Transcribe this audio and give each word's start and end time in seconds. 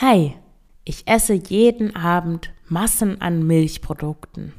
Hi, 0.00 0.36
ich 0.84 1.08
esse 1.08 1.34
jeden 1.34 1.96
Abend 1.96 2.52
Massen 2.68 3.20
an 3.20 3.44
Milchprodukten. 3.44 4.52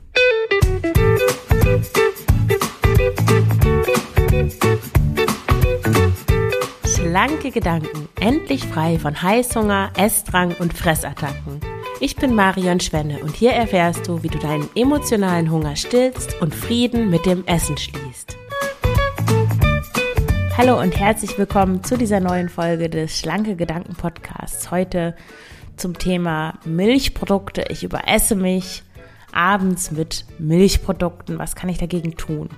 Schlanke 6.84 7.52
Gedanken, 7.52 8.10
endlich 8.20 8.66
frei 8.66 9.00
von 9.00 9.22
Heißhunger, 9.22 9.94
Essdrang 9.96 10.56
und 10.60 10.74
Fressattacken. 10.74 11.62
Ich 12.02 12.18
bin 12.18 12.36
Marion 12.36 12.82
Schwenne 12.82 13.20
und 13.20 13.34
hier 13.34 13.52
erfährst 13.52 14.10
du, 14.10 14.22
wie 14.22 14.28
du 14.28 14.40
deinen 14.40 14.68
emotionalen 14.76 15.50
Hunger 15.50 15.78
stillst 15.78 16.36
und 16.42 16.54
Frieden 16.54 17.10
mit 17.10 17.26
dem 17.26 17.46
Essen 17.46 17.78
schließt. 17.78 18.29
Hallo 20.60 20.78
und 20.78 21.00
herzlich 21.00 21.38
willkommen 21.38 21.86
zu 21.86 21.98
dieser 21.98 22.20
neuen 22.20 22.50
Folge 22.50 22.90
des 22.90 23.18
Schlanke 23.18 23.56
Gedanken 23.56 23.96
Podcasts. 23.96 24.72
Heute 24.72 25.16
zum 25.78 25.98
Thema 25.98 26.60
Milchprodukte. 26.66 27.64
Ich 27.70 27.86
überesse 27.86 28.36
mich 28.36 28.84
abends 29.32 29.92
mit 29.92 30.26
Milchprodukten. 30.38 31.40
Was 31.40 31.56
kann 31.56 31.70
ich 31.70 31.78
dagegen 31.78 32.18
tun? 32.18 32.50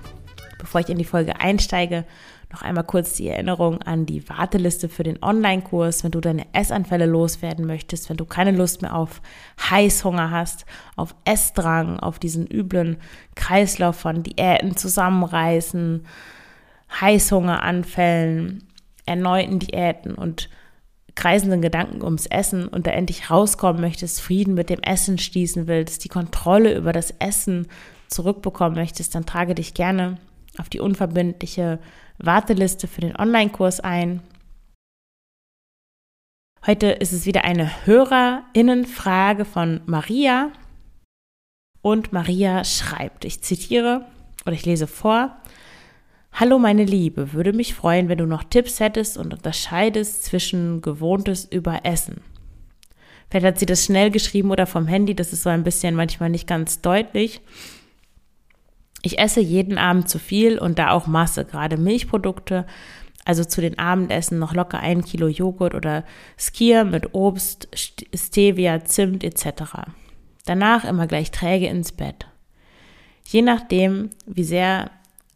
Bevor 0.58 0.80
ich 0.80 0.88
in 0.88 0.98
die 0.98 1.04
Folge 1.04 1.38
einsteige, 1.38 2.04
noch 2.50 2.62
einmal 2.62 2.82
kurz 2.82 3.12
die 3.14 3.28
Erinnerung 3.28 3.82
an 3.82 4.04
die 4.04 4.28
Warteliste 4.28 4.88
für 4.88 5.04
den 5.04 5.22
Online-Kurs, 5.22 6.02
wenn 6.02 6.10
du 6.10 6.20
deine 6.20 6.46
Essanfälle 6.52 7.06
loswerden 7.06 7.66
möchtest, 7.66 8.10
wenn 8.10 8.16
du 8.16 8.24
keine 8.24 8.50
Lust 8.50 8.82
mehr 8.82 8.96
auf 8.96 9.22
Heißhunger 9.70 10.32
hast, 10.32 10.66
auf 10.96 11.14
Essdrang, 11.24 12.00
auf 12.00 12.18
diesen 12.18 12.48
üblen 12.48 12.96
Kreislauf 13.36 13.94
von 13.94 14.24
Diäten 14.24 14.76
zusammenreißen, 14.76 16.04
Heißhungeranfällen, 17.00 18.68
erneuten 19.06 19.58
Diäten 19.58 20.14
und 20.14 20.48
kreisenden 21.14 21.60
Gedanken 21.60 22.02
ums 22.02 22.26
Essen 22.26 22.68
und 22.68 22.86
da 22.86 22.90
endlich 22.92 23.30
rauskommen 23.30 23.80
möchtest, 23.80 24.20
Frieden 24.20 24.54
mit 24.54 24.70
dem 24.70 24.80
Essen 24.80 25.18
schließen 25.18 25.66
willst, 25.66 26.04
die 26.04 26.08
Kontrolle 26.08 26.74
über 26.76 26.92
das 26.92 27.10
Essen 27.18 27.68
zurückbekommen 28.08 28.74
möchtest, 28.74 29.14
dann 29.14 29.26
trage 29.26 29.54
dich 29.54 29.74
gerne 29.74 30.18
auf 30.58 30.68
die 30.68 30.80
unverbindliche 30.80 31.78
Warteliste 32.18 32.86
für 32.86 33.00
den 33.00 33.16
Online-Kurs 33.16 33.80
ein. 33.80 34.22
Heute 36.66 36.88
ist 36.88 37.12
es 37.12 37.26
wieder 37.26 37.44
eine 37.44 37.86
Hörerinnenfrage 37.86 39.44
von 39.44 39.80
Maria. 39.86 40.52
Und 41.80 42.12
Maria 42.12 42.64
schreibt, 42.64 43.24
ich 43.24 43.42
zitiere 43.42 44.06
oder 44.44 44.54
ich 44.54 44.64
lese 44.64 44.86
vor, 44.86 45.36
Hallo 46.34 46.58
meine 46.58 46.84
Liebe, 46.84 47.34
würde 47.34 47.52
mich 47.52 47.74
freuen, 47.74 48.08
wenn 48.08 48.16
du 48.16 48.24
noch 48.24 48.42
Tipps 48.42 48.80
hättest 48.80 49.18
und 49.18 49.34
unterscheidest 49.34 50.24
zwischen 50.24 50.80
gewohntes 50.80 51.44
Überessen. 51.44 52.22
Vielleicht 53.30 53.46
hat 53.46 53.58
sie 53.58 53.66
das 53.66 53.84
schnell 53.84 54.10
geschrieben 54.10 54.50
oder 54.50 54.66
vom 54.66 54.86
Handy, 54.86 55.14
das 55.14 55.34
ist 55.34 55.42
so 55.42 55.50
ein 55.50 55.62
bisschen 55.62 55.94
manchmal 55.94 56.30
nicht 56.30 56.46
ganz 56.46 56.80
deutlich. 56.80 57.42
Ich 59.02 59.18
esse 59.18 59.40
jeden 59.40 59.76
Abend 59.76 60.08
zu 60.08 60.18
viel 60.18 60.58
und 60.58 60.78
da 60.78 60.92
auch 60.92 61.06
Masse, 61.06 61.44
gerade 61.44 61.76
Milchprodukte, 61.76 62.66
also 63.26 63.44
zu 63.44 63.60
den 63.60 63.78
Abendessen 63.78 64.38
noch 64.38 64.54
locker 64.54 64.80
ein 64.80 65.04
Kilo 65.04 65.28
Joghurt 65.28 65.74
oder 65.74 66.02
Skier 66.38 66.84
mit 66.84 67.14
Obst, 67.14 67.68
Stevia, 68.14 68.84
Zimt 68.84 69.22
etc. 69.22 69.74
Danach 70.46 70.84
immer 70.84 71.06
gleich 71.06 71.30
träge 71.30 71.66
ins 71.66 71.92
Bett. 71.92 72.26
Je 73.24 73.42
nachdem, 73.42 74.10
wie 74.26 74.44
sehr 74.44 74.90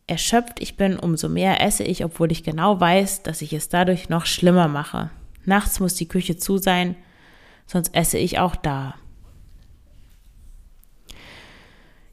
erschöpft 0.07 0.61
ich 0.61 0.77
bin, 0.77 0.99
umso 0.99 1.29
mehr 1.29 1.61
esse 1.61 1.85
ich, 1.85 2.05
obwohl 2.05 2.31
ich 2.31 2.45
genau 2.45 2.81
weiß, 2.81 3.23
dass 3.23 3.43
ich 3.43 3.53
es 3.53 3.69
dadurch 3.69 4.09
noch 4.09 4.27
schlimmer 4.27 4.69
mache. 4.69 5.11
Nachts 5.45 5.81
muss 5.81 5.95
die 5.95 6.09
Küche 6.09 6.37
zu 6.37 6.59
sein, 6.59 6.97
sonst 7.67 7.95
esse 7.95 8.19
ich 8.19 8.39
auch 8.39 8.57
da. 8.57 8.95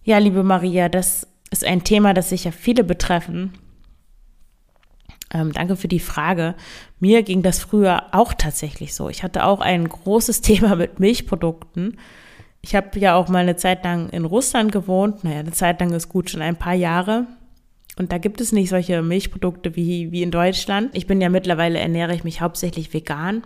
Ja, 0.03 0.17
liebe 0.17 0.44
Maria, 0.44 0.89
das 0.89 1.27
ist 1.50 1.63
ein 1.63 1.83
Thema, 1.83 2.13
das 2.13 2.30
sicher 2.30 2.52
viele 2.52 2.83
betreffen. 2.83 3.53
Ähm, 5.31 5.51
danke 5.51 5.75
für 5.75 5.88
die 5.88 6.00
Frage. 6.00 6.56
Mir 7.00 7.23
ging 7.23 7.41
das 7.41 7.59
früher 7.59 8.03
auch 8.12 8.34
tatsächlich 8.34 8.94
so. 8.94 9.09
Ich 9.09 9.23
hatte 9.23 9.45
auch 9.45 9.62
ein 9.62 9.88
großes 9.88 10.41
Thema 10.41 10.75
mit 10.75 11.00
Milchprodukten. 11.00 11.97
Ich 12.62 12.75
habe 12.75 12.97
ja 13.00 13.16
auch 13.16 13.29
mal 13.29 13.39
eine 13.39 13.56
Zeit 13.56 13.84
lang 13.84 14.09
in 14.09 14.25
Russland 14.25 14.72
gewohnt. 14.72 15.23
Naja, 15.23 15.39
eine 15.39 15.51
Zeit 15.51 15.79
lang 15.79 15.91
ist 15.91 16.09
gut, 16.09 16.29
schon 16.29 16.41
ein 16.41 16.56
paar 16.56 16.73
Jahre. 16.73 17.28
Und 17.98 18.12
da 18.12 18.18
gibt 18.18 18.42
es 18.42 18.52
nicht 18.52 18.70
solche 18.70 19.02
Milchprodukte 19.02 19.76
wie, 19.76 20.12
wie 20.12 20.24
in 20.24 20.31
Deutschland. 20.31 20.96
Ich 20.96 21.06
bin 21.06 21.22
ja 21.22 21.30
mittlerweile, 21.30 21.80
ernähre 21.80 22.16
ich 22.16 22.24
mich 22.24 22.42
hauptsächlich 22.42 22.94
vegan. 22.94 23.44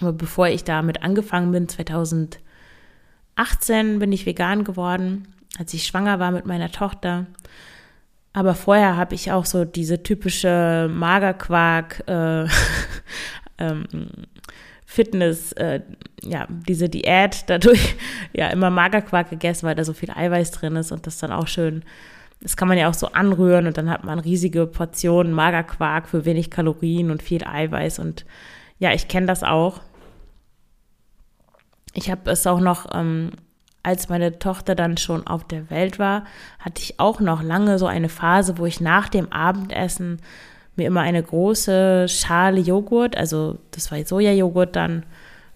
Aber 0.00 0.12
bevor 0.12 0.48
ich 0.48 0.64
damit 0.64 1.02
angefangen 1.02 1.52
bin, 1.52 1.68
2018 1.68 2.40
bin 4.00 4.10
ich 4.12 4.26
vegan 4.26 4.64
geworden, 4.64 5.28
als 5.58 5.72
ich 5.72 5.86
schwanger 5.86 6.18
war 6.18 6.32
mit 6.32 6.46
meiner 6.46 6.72
Tochter. 6.72 7.26
Aber 8.32 8.56
vorher 8.56 8.96
habe 8.96 9.14
ich 9.14 9.30
auch 9.30 9.44
so 9.44 9.64
diese 9.64 10.02
typische 10.02 10.90
Magerquark, 10.92 12.02
äh, 12.08 12.46
ähm, 13.58 13.84
Fitness, 14.84 15.52
äh, 15.52 15.80
ja, 16.24 16.48
diese 16.68 16.88
Diät 16.88 17.44
dadurch 17.46 17.94
ja 18.32 18.48
immer 18.48 18.70
Magerquark 18.70 19.30
gegessen, 19.30 19.66
weil 19.66 19.76
da 19.76 19.84
so 19.84 19.92
viel 19.92 20.10
Eiweiß 20.10 20.50
drin 20.50 20.74
ist 20.74 20.90
und 20.90 21.06
das 21.06 21.18
dann 21.18 21.30
auch 21.30 21.46
schön 21.46 21.84
das 22.44 22.58
kann 22.58 22.68
man 22.68 22.76
ja 22.76 22.90
auch 22.90 22.94
so 22.94 23.08
anrühren 23.08 23.66
und 23.66 23.78
dann 23.78 23.88
hat 23.88 24.04
man 24.04 24.18
riesige 24.18 24.66
Portionen 24.66 25.32
Magerquark 25.32 26.06
für 26.06 26.26
wenig 26.26 26.50
Kalorien 26.50 27.10
und 27.10 27.22
viel 27.22 27.42
Eiweiß. 27.42 27.98
Und 27.98 28.26
ja, 28.78 28.92
ich 28.92 29.08
kenne 29.08 29.26
das 29.26 29.42
auch. 29.42 29.80
Ich 31.94 32.10
habe 32.10 32.30
es 32.30 32.46
auch 32.46 32.60
noch, 32.60 32.94
ähm, 32.94 33.30
als 33.82 34.10
meine 34.10 34.38
Tochter 34.38 34.74
dann 34.74 34.98
schon 34.98 35.26
auf 35.26 35.44
der 35.44 35.70
Welt 35.70 35.98
war, 35.98 36.24
hatte 36.58 36.82
ich 36.82 37.00
auch 37.00 37.18
noch 37.18 37.42
lange 37.42 37.78
so 37.78 37.86
eine 37.86 38.10
Phase, 38.10 38.58
wo 38.58 38.66
ich 38.66 38.78
nach 38.78 39.08
dem 39.08 39.32
Abendessen 39.32 40.20
mir 40.76 40.86
immer 40.86 41.00
eine 41.00 41.22
große 41.22 42.08
Schale 42.08 42.60
Joghurt, 42.60 43.16
also 43.16 43.58
das 43.70 43.90
war 43.90 44.04
Sojajoghurt 44.04 44.76
dann 44.76 45.06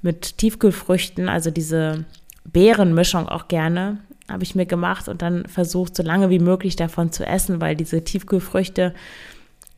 mit 0.00 0.38
Tiefkühlfrüchten, 0.38 1.28
also 1.28 1.50
diese 1.50 2.06
Beerenmischung 2.44 3.28
auch 3.28 3.48
gerne, 3.48 3.98
habe 4.28 4.42
ich 4.42 4.54
mir 4.54 4.66
gemacht 4.66 5.08
und 5.08 5.22
dann 5.22 5.46
versucht, 5.46 5.96
so 5.96 6.02
lange 6.02 6.30
wie 6.30 6.38
möglich 6.38 6.76
davon 6.76 7.12
zu 7.12 7.24
essen, 7.26 7.60
weil 7.60 7.74
diese 7.74 8.04
Tiefkühlfrüchte, 8.04 8.94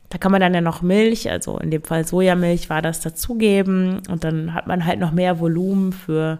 da 0.09 0.17
kann 0.17 0.31
man 0.31 0.41
dann 0.41 0.53
ja 0.53 0.61
noch 0.61 0.81
Milch, 0.81 1.29
also 1.31 1.57
in 1.57 1.71
dem 1.71 1.83
Fall 1.83 2.05
Sojamilch 2.05 2.69
war 2.69 2.81
das 2.81 2.99
dazugeben 2.99 4.01
und 4.09 4.23
dann 4.23 4.53
hat 4.53 4.67
man 4.67 4.85
halt 4.85 4.99
noch 4.99 5.11
mehr 5.11 5.39
Volumen 5.39 5.93
für 5.93 6.39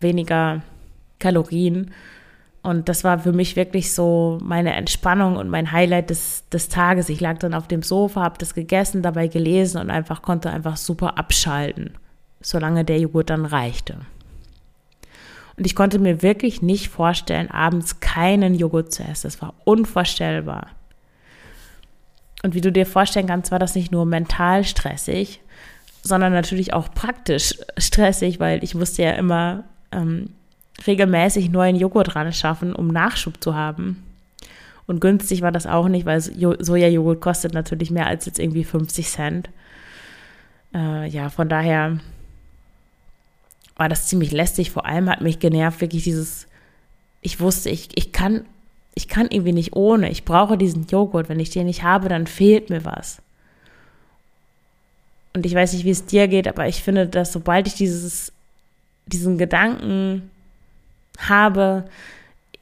weniger 0.00 0.62
Kalorien. 1.18 1.90
Und 2.62 2.88
das 2.88 3.04
war 3.04 3.18
für 3.18 3.32
mich 3.32 3.56
wirklich 3.56 3.92
so 3.92 4.38
meine 4.42 4.72
Entspannung 4.72 5.36
und 5.36 5.50
mein 5.50 5.70
Highlight 5.70 6.08
des, 6.08 6.48
des 6.48 6.70
Tages. 6.70 7.10
Ich 7.10 7.20
lag 7.20 7.36
dann 7.38 7.52
auf 7.52 7.68
dem 7.68 7.82
Sofa, 7.82 8.22
habe 8.22 8.38
das 8.38 8.54
gegessen, 8.54 9.02
dabei 9.02 9.28
gelesen 9.28 9.82
und 9.82 9.90
einfach 9.90 10.22
konnte 10.22 10.48
einfach 10.48 10.78
super 10.78 11.18
abschalten, 11.18 11.98
solange 12.40 12.86
der 12.86 13.00
Joghurt 13.00 13.28
dann 13.28 13.44
reichte. 13.44 13.96
Und 15.56 15.66
ich 15.66 15.76
konnte 15.76 15.98
mir 15.98 16.22
wirklich 16.22 16.62
nicht 16.62 16.88
vorstellen, 16.88 17.50
abends 17.50 18.00
keinen 18.00 18.54
Joghurt 18.54 18.92
zu 18.92 19.04
essen. 19.04 19.28
Das 19.28 19.40
war 19.40 19.54
unvorstellbar. 19.64 20.68
Und 22.42 22.54
wie 22.54 22.60
du 22.60 22.72
dir 22.72 22.86
vorstellen 22.86 23.26
kannst, 23.26 23.52
war 23.52 23.58
das 23.58 23.74
nicht 23.74 23.92
nur 23.92 24.04
mental 24.04 24.64
stressig, 24.64 25.40
sondern 26.02 26.32
natürlich 26.32 26.74
auch 26.74 26.92
praktisch 26.92 27.54
stressig, 27.78 28.40
weil 28.40 28.62
ich 28.62 28.74
musste 28.74 29.02
ja 29.02 29.12
immer 29.12 29.64
ähm, 29.92 30.30
regelmäßig 30.86 31.50
neuen 31.50 31.76
Joghurt 31.76 32.16
ran 32.16 32.32
schaffen, 32.32 32.74
um 32.74 32.88
Nachschub 32.88 33.42
zu 33.42 33.54
haben. 33.54 34.02
Und 34.86 35.00
günstig 35.00 35.40
war 35.40 35.52
das 35.52 35.66
auch 35.66 35.88
nicht, 35.88 36.04
weil 36.04 36.20
Sojajoghurt 36.20 37.20
kostet 37.20 37.54
natürlich 37.54 37.90
mehr 37.90 38.06
als 38.06 38.26
jetzt 38.26 38.38
irgendwie 38.38 38.64
50 38.64 39.08
Cent. 39.08 39.50
Äh, 40.74 41.08
ja, 41.08 41.30
von 41.30 41.48
daher 41.48 41.98
war 43.76 43.88
das 43.88 44.08
ziemlich 44.08 44.32
lästig. 44.32 44.70
Vor 44.70 44.86
allem 44.86 45.08
hat 45.08 45.20
mich 45.20 45.38
genervt 45.38 45.80
wirklich 45.80 46.04
dieses, 46.04 46.46
ich 47.20 47.40
wusste, 47.40 47.70
ich, 47.70 47.88
ich 47.94 48.12
kann, 48.12 48.44
ich 48.94 49.08
kann 49.08 49.28
irgendwie 49.30 49.52
nicht 49.52 49.74
ohne. 49.74 50.10
Ich 50.10 50.24
brauche 50.24 50.56
diesen 50.56 50.86
Joghurt. 50.86 51.28
Wenn 51.28 51.40
ich 51.40 51.50
den 51.50 51.66
nicht 51.66 51.82
habe, 51.82 52.08
dann 52.08 52.26
fehlt 52.26 52.70
mir 52.70 52.84
was. 52.84 53.20
Und 55.34 55.44
ich 55.44 55.54
weiß 55.54 55.72
nicht, 55.72 55.84
wie 55.84 55.90
es 55.90 56.06
dir 56.06 56.28
geht, 56.28 56.46
aber 56.46 56.68
ich 56.68 56.82
finde, 56.82 57.08
dass 57.08 57.32
sobald 57.32 57.66
ich 57.66 57.74
dieses, 57.74 58.32
diesen 59.06 59.36
Gedanken 59.36 60.30
habe, 61.18 61.84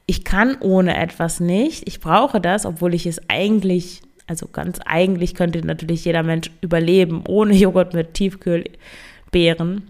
ich 0.07 0.23
kann 0.23 0.57
ohne 0.59 0.97
etwas 0.97 1.39
nicht, 1.39 1.87
ich 1.87 1.99
brauche 1.99 2.41
das, 2.41 2.65
obwohl 2.65 2.93
ich 2.93 3.05
es 3.05 3.21
eigentlich, 3.29 4.01
also 4.27 4.47
ganz 4.47 4.79
eigentlich 4.85 5.35
könnte 5.35 5.65
natürlich 5.65 6.03
jeder 6.05 6.23
Mensch 6.23 6.51
überleben 6.61 7.23
ohne 7.27 7.53
Joghurt 7.53 7.93
mit 7.93 8.15
Tiefkühlbeeren. 8.15 9.87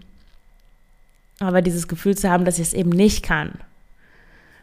Aber 1.40 1.62
dieses 1.62 1.88
Gefühl 1.88 2.16
zu 2.16 2.30
haben, 2.30 2.44
dass 2.44 2.58
ich 2.58 2.68
es 2.68 2.74
eben 2.74 2.90
nicht 2.90 3.22
kann, 3.22 3.52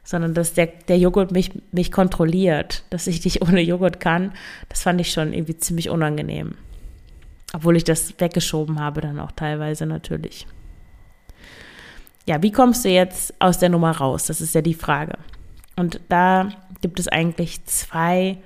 sondern 0.04 0.34
dass 0.34 0.54
der, 0.54 0.68
der 0.68 0.98
Joghurt 0.98 1.32
mich, 1.32 1.52
mich 1.72 1.92
kontrolliert, 1.92 2.84
dass 2.90 3.08
ich 3.08 3.24
nicht 3.24 3.42
ohne 3.48 3.62
Joghurt 3.62 4.00
kann, 4.00 4.34
das 4.70 4.84
fand 4.84 5.02
ich 5.02 5.12
schon 5.12 5.34
irgendwie 5.34 5.58
ziemlich 5.58 5.90
unangenehm. 5.90 6.56
Obwohl 7.54 7.76
ich 7.76 7.84
das 7.84 8.14
weggeschoben 8.20 8.80
habe, 8.80 9.02
dann 9.02 9.20
auch 9.20 9.32
teilweise 9.32 9.86
natürlich. 9.86 10.48
ja, 12.26 12.42
wie 12.42 12.52
kommst 12.52 12.86
du 12.86 12.90
jetzt 12.90 13.34
aus 13.40 13.60
der 13.60 13.70
Nummer 13.70 13.92
raus? 13.92 14.26
Das 14.26 14.40
ist 14.40 14.56
ja 14.56 14.62
die 14.62 14.74
Frage. 14.74 15.18
Und 15.76 16.00
da 16.08 16.50
gibt 16.82 17.00
es 17.00 17.08
eigentlich 17.08 17.66
zwei 17.66 18.38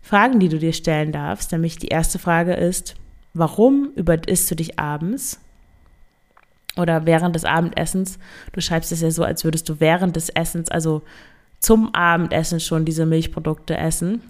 Fragen, 0.00 0.40
die 0.40 0.48
du 0.48 0.58
dir 0.58 0.72
stellen 0.72 1.12
darfst. 1.12 1.52
Nämlich 1.52 1.76
die 1.76 1.88
erste 1.88 2.18
Frage 2.18 2.54
ist, 2.54 2.94
warum 3.34 3.90
überisst 3.94 4.50
du 4.50 4.54
dich 4.54 4.78
abends? 4.78 5.40
Oder 6.78 7.04
während 7.04 7.34
des 7.34 7.44
Abendessens. 7.44 8.18
Du 8.52 8.60
schreibst 8.60 8.92
es 8.92 9.02
ja 9.02 9.10
so, 9.10 9.24
als 9.24 9.44
würdest 9.44 9.68
du 9.68 9.80
während 9.80 10.16
des 10.16 10.28
Essens, 10.30 10.70
also 10.70 11.02
zum 11.58 11.94
Abendessen 11.94 12.60
schon 12.60 12.84
diese 12.84 13.04
Milchprodukte 13.04 13.76
essen. 13.76 14.22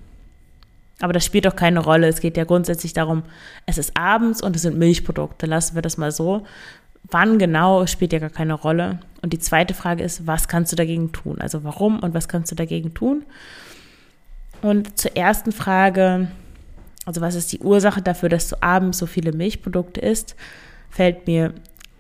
Aber 1.00 1.12
das 1.12 1.25
spielt 1.25 1.45
doch 1.45 1.55
keine 1.55 1.81
Rolle. 1.81 2.09
Es 2.09 2.21
geht 2.21 2.37
ja 2.37 2.45
grundsätzlich 2.45 2.93
darum, 2.93 3.23
es 3.67 3.79
ist 3.79 3.97
abends 3.97 4.43
und 4.43 4.56
es 4.56 4.62
sind 4.62 4.79
Milchprodukte. 4.79 5.47
Lassen 5.47 5.75
wir 5.75 5.83
das 5.83 5.97
mal 5.97 6.11
so. 6.11 6.45
Wann 7.11 7.39
genau 7.39 7.87
spielt 7.87 8.12
ja 8.12 8.19
gar 8.19 8.31
keine 8.31 8.55
Rolle. 8.55 8.99
Und 9.23 9.33
die 9.33 9.39
zweite 9.39 9.75
Frage 9.75 10.03
ist, 10.03 10.27
was 10.27 10.49
kannst 10.49 10.73
du 10.73 10.77
dagegen 10.77 11.12
tun? 11.12 11.41
Also 11.41 11.65
warum 11.65 12.00
und 12.00 12.15
was 12.15 12.29
kannst 12.29 12.50
du 12.50 12.56
dagegen 12.56 12.95
tun? 12.95 13.25
Und 14.62 14.99
zur 14.99 15.17
ersten 15.17 15.53
Frage, 15.53 16.29
also 17.05 17.21
was 17.21 17.37
ist 17.37 17.53
die 17.53 17.61
Ursache 17.61 18.03
dafür, 18.03 18.29
dass 18.29 18.49
du 18.49 18.61
abends 18.61 18.99
so 18.99 19.06
viele 19.06 19.33
Milchprodukte 19.33 20.00
isst, 20.00 20.35
fällt 20.91 21.27
mir 21.27 21.55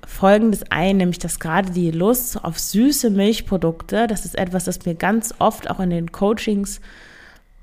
Folgendes 0.08 0.64
ein, 0.70 0.96
nämlich 0.96 1.18
dass 1.18 1.38
gerade 1.38 1.70
die 1.70 1.90
Lust 1.90 2.42
auf 2.42 2.58
süße 2.58 3.10
Milchprodukte, 3.10 4.06
das 4.06 4.24
ist 4.24 4.38
etwas, 4.38 4.64
das 4.64 4.84
mir 4.86 4.94
ganz 4.94 5.34
oft 5.38 5.68
auch 5.70 5.80
in 5.80 5.90
den 5.90 6.10
Coachings 6.10 6.80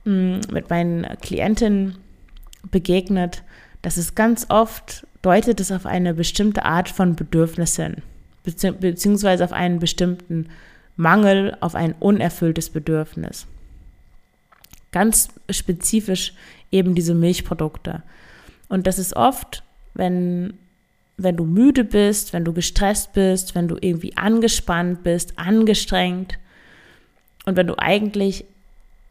hm, 0.06 0.42
mit 0.52 0.70
meinen 0.70 1.06
Klientinnen 1.22 1.98
begegnet, 2.70 3.42
dass 3.82 3.98
es 3.98 4.14
ganz 4.14 4.46
oft 4.50 5.08
deutet 5.24 5.60
es 5.60 5.72
auf 5.72 5.88
eine 5.88 6.14
bestimmte 6.14 6.66
Art 6.66 6.88
von 6.88 7.16
Bedürfnissen, 7.16 8.04
beziehungsweise 8.44 9.44
auf 9.44 9.52
einen 9.52 9.80
bestimmten 9.80 10.50
Mangel, 10.96 11.58
auf 11.62 11.74
ein 11.74 11.94
unerfülltes 12.00 12.70
Bedürfnis. 12.70 13.48
Ganz 14.92 15.30
spezifisch 15.50 16.34
eben 16.72 16.94
diese 16.94 17.16
Milchprodukte. 17.16 18.04
Und 18.70 18.86
das 18.86 19.00
ist 19.00 19.16
oft, 19.16 19.64
wenn, 19.96 20.54
wenn 21.18 21.38
du 21.38 21.46
müde 21.46 21.84
bist, 21.84 22.34
wenn 22.34 22.46
du 22.46 22.54
gestresst 22.54 23.14
bist, 23.14 23.56
wenn 23.56 23.68
du 23.68 23.78
irgendwie 23.80 24.18
angespannt 24.18 25.04
bist, 25.04 25.38
angestrengt 25.40 26.38
und 27.46 27.56
wenn 27.56 27.68
du 27.68 27.76
eigentlich 27.78 28.46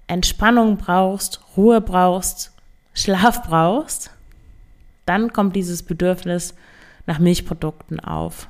Entspannung 0.06 0.76
brauchst, 0.76 1.40
Ruhe 1.56 1.80
brauchst, 1.80 2.52
Schlaf 2.92 3.42
brauchst, 3.42 4.10
dann 5.06 5.32
kommt 5.32 5.56
dieses 5.56 5.82
Bedürfnis 5.82 6.54
nach 7.06 7.18
Milchprodukten 7.18 8.00
auf. 8.00 8.48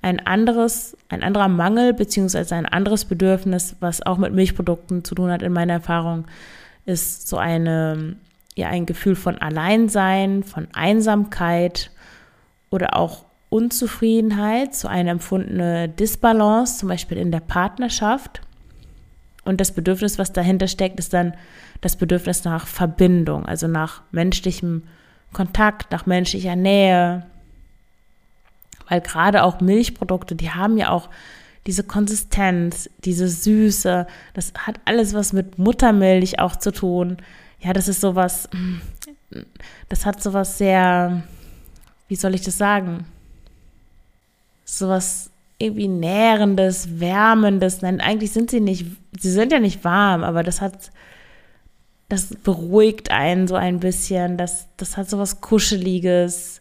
Ein 0.00 0.20
anderes, 0.26 0.96
ein 1.08 1.22
anderer 1.22 1.48
Mangel 1.48 1.92
beziehungsweise 1.92 2.56
ein 2.56 2.66
anderes 2.66 3.04
Bedürfnis, 3.04 3.76
was 3.80 4.04
auch 4.04 4.18
mit 4.18 4.32
Milchprodukten 4.32 5.04
zu 5.04 5.14
tun 5.14 5.30
hat 5.30 5.42
in 5.42 5.52
meiner 5.52 5.74
Erfahrung, 5.74 6.26
ist 6.86 7.28
so 7.28 7.36
eine, 7.36 8.16
ja, 8.54 8.68
ein 8.68 8.86
Gefühl 8.86 9.16
von 9.16 9.38
Alleinsein, 9.38 10.42
von 10.42 10.68
Einsamkeit 10.72 11.90
oder 12.70 12.96
auch 12.96 13.24
Unzufriedenheit, 13.48 14.74
so 14.74 14.88
eine 14.88 15.10
empfundene 15.10 15.88
Disbalance, 15.88 16.78
zum 16.78 16.88
Beispiel 16.88 17.18
in 17.18 17.30
der 17.30 17.40
Partnerschaft. 17.40 18.40
Und 19.44 19.60
das 19.60 19.72
Bedürfnis, 19.72 20.18
was 20.18 20.32
dahinter 20.32 20.68
steckt, 20.68 20.98
ist 20.98 21.12
dann 21.12 21.34
das 21.80 21.96
Bedürfnis 21.96 22.44
nach 22.44 22.66
Verbindung, 22.66 23.44
also 23.44 23.66
nach 23.66 24.02
menschlichem 24.10 24.84
Kontakt, 25.32 25.90
nach 25.90 26.06
menschlicher 26.06 26.56
Nähe. 26.56 27.26
Weil 28.88 29.00
gerade 29.00 29.42
auch 29.42 29.60
Milchprodukte, 29.60 30.34
die 30.34 30.50
haben 30.50 30.76
ja 30.76 30.90
auch 30.90 31.08
diese 31.66 31.84
Konsistenz, 31.84 32.90
diese 33.04 33.28
Süße, 33.28 34.06
das 34.34 34.52
hat 34.56 34.80
alles 34.84 35.14
was 35.14 35.32
mit 35.32 35.58
Muttermilch 35.58 36.40
auch 36.40 36.56
zu 36.56 36.72
tun. 36.72 37.18
Ja, 37.60 37.72
das 37.72 37.88
ist 37.88 38.00
sowas, 38.00 38.48
das 39.88 40.04
hat 40.04 40.22
sowas 40.22 40.58
sehr, 40.58 41.22
wie 42.08 42.16
soll 42.16 42.34
ich 42.34 42.42
das 42.42 42.58
sagen? 42.58 43.06
Sowas 44.64 45.30
irgendwie 45.58 45.86
Nährendes, 45.86 46.98
Wärmendes. 46.98 47.82
Nein, 47.82 48.00
eigentlich 48.00 48.32
sind 48.32 48.50
sie 48.50 48.60
nicht, 48.60 48.86
sie 49.18 49.30
sind 49.30 49.52
ja 49.52 49.60
nicht 49.60 49.84
warm, 49.84 50.24
aber 50.24 50.42
das 50.42 50.60
hat, 50.60 50.90
das 52.08 52.34
beruhigt 52.42 53.12
einen 53.12 53.46
so 53.46 53.54
ein 53.54 53.78
bisschen. 53.78 54.36
Das, 54.36 54.66
das 54.76 54.96
hat 54.96 55.08
so 55.08 55.18
was 55.18 55.40
Kuscheliges. 55.40 56.60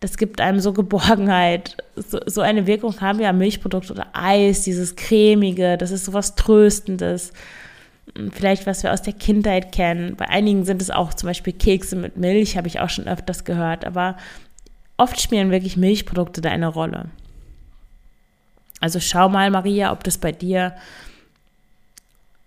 Das 0.00 0.16
gibt 0.16 0.40
einem 0.40 0.60
so 0.60 0.72
Geborgenheit. 0.72 1.76
So, 1.96 2.20
so 2.26 2.40
eine 2.40 2.66
Wirkung 2.66 3.00
haben 3.00 3.20
ja 3.20 3.32
Milchprodukte 3.32 3.92
oder 3.92 4.06
Eis, 4.12 4.62
dieses 4.62 4.94
cremige, 4.94 5.76
das 5.76 5.90
ist 5.90 6.04
so 6.04 6.12
was 6.12 6.36
Tröstendes. 6.36 7.32
Vielleicht, 8.32 8.66
was 8.66 8.82
wir 8.82 8.92
aus 8.92 9.02
der 9.02 9.12
Kindheit 9.12 9.72
kennen. 9.72 10.16
Bei 10.16 10.28
einigen 10.28 10.64
sind 10.64 10.80
es 10.80 10.90
auch 10.90 11.14
zum 11.14 11.28
Beispiel 11.28 11.52
Kekse 11.52 11.96
mit 11.96 12.16
Milch, 12.16 12.56
habe 12.56 12.68
ich 12.68 12.80
auch 12.80 12.90
schon 12.90 13.06
öfters 13.06 13.44
gehört. 13.44 13.84
Aber 13.84 14.16
oft 14.96 15.20
spielen 15.20 15.50
wirklich 15.50 15.76
Milchprodukte 15.76 16.40
da 16.40 16.50
eine 16.50 16.68
Rolle. 16.68 17.10
Also 18.80 19.00
schau 19.00 19.28
mal, 19.28 19.50
Maria, 19.50 19.92
ob 19.92 20.04
das 20.04 20.18
bei 20.18 20.32
dir, 20.32 20.74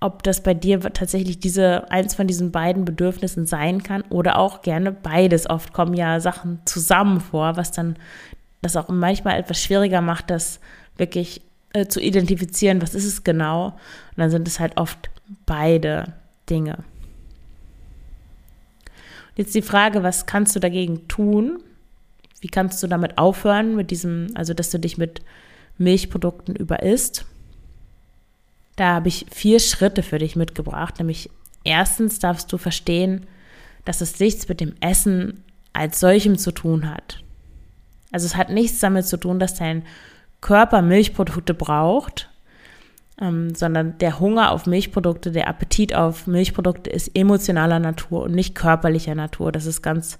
ob 0.01 0.23
das 0.23 0.41
bei 0.41 0.53
dir 0.53 0.79
tatsächlich 0.79 1.39
diese, 1.39 1.89
eins 1.91 2.15
von 2.15 2.27
diesen 2.27 2.51
beiden 2.51 2.83
Bedürfnissen 2.85 3.45
sein 3.45 3.83
kann 3.83 4.01
oder 4.09 4.39
auch 4.39 4.63
gerne 4.63 4.91
beides. 4.91 5.49
Oft 5.49 5.73
kommen 5.73 5.93
ja 5.93 6.19
Sachen 6.19 6.59
zusammen 6.65 7.21
vor, 7.21 7.55
was 7.55 7.71
dann 7.71 7.95
das 8.61 8.75
auch 8.75 8.89
manchmal 8.89 9.39
etwas 9.39 9.61
schwieriger 9.61 10.01
macht, 10.01 10.29
das 10.29 10.59
wirklich 10.97 11.41
äh, 11.73 11.85
zu 11.85 12.01
identifizieren, 12.01 12.81
was 12.81 12.95
ist 12.95 13.05
es 13.05 13.23
genau. 13.23 13.67
Und 13.67 14.17
dann 14.17 14.31
sind 14.31 14.47
es 14.47 14.59
halt 14.59 14.77
oft 14.77 15.09
beide 15.45 16.13
Dinge. 16.49 16.79
Jetzt 19.35 19.55
die 19.55 19.61
Frage, 19.61 20.03
was 20.03 20.25
kannst 20.25 20.55
du 20.55 20.59
dagegen 20.59 21.07
tun? 21.07 21.59
Wie 22.41 22.49
kannst 22.49 22.81
du 22.81 22.87
damit 22.87 23.17
aufhören, 23.19 23.75
mit 23.75 23.91
diesem, 23.91 24.29
also 24.33 24.53
dass 24.53 24.71
du 24.71 24.79
dich 24.79 24.97
mit 24.97 25.21
Milchprodukten 25.77 26.55
überisst. 26.55 27.25
Da 28.75 28.95
habe 28.95 29.07
ich 29.07 29.25
vier 29.31 29.59
Schritte 29.59 30.03
für 30.03 30.17
dich 30.17 30.35
mitgebracht. 30.35 30.99
Nämlich 30.99 31.29
erstens 31.63 32.19
darfst 32.19 32.51
du 32.51 32.57
verstehen, 32.57 33.27
dass 33.85 34.01
es 34.01 34.19
nichts 34.19 34.47
mit 34.47 34.61
dem 34.61 34.75
Essen 34.79 35.43
als 35.73 35.99
solchem 35.99 36.37
zu 36.37 36.51
tun 36.51 36.89
hat. 36.89 37.23
Also 38.11 38.25
es 38.25 38.35
hat 38.35 38.49
nichts 38.49 38.79
damit 38.79 39.05
zu 39.05 39.17
tun, 39.17 39.39
dass 39.39 39.55
dein 39.55 39.83
Körper 40.41 40.81
Milchprodukte 40.81 41.53
braucht, 41.53 42.29
ähm, 43.21 43.55
sondern 43.55 43.97
der 43.99 44.19
Hunger 44.19 44.51
auf 44.51 44.65
Milchprodukte, 44.65 45.31
der 45.31 45.47
Appetit 45.47 45.93
auf 45.95 46.27
Milchprodukte 46.27 46.89
ist 46.89 47.15
emotionaler 47.15 47.79
Natur 47.79 48.23
und 48.23 48.33
nicht 48.33 48.55
körperlicher 48.55 49.15
Natur. 49.15 49.51
Das 49.51 49.65
ist 49.65 49.81
ganz 49.81 50.19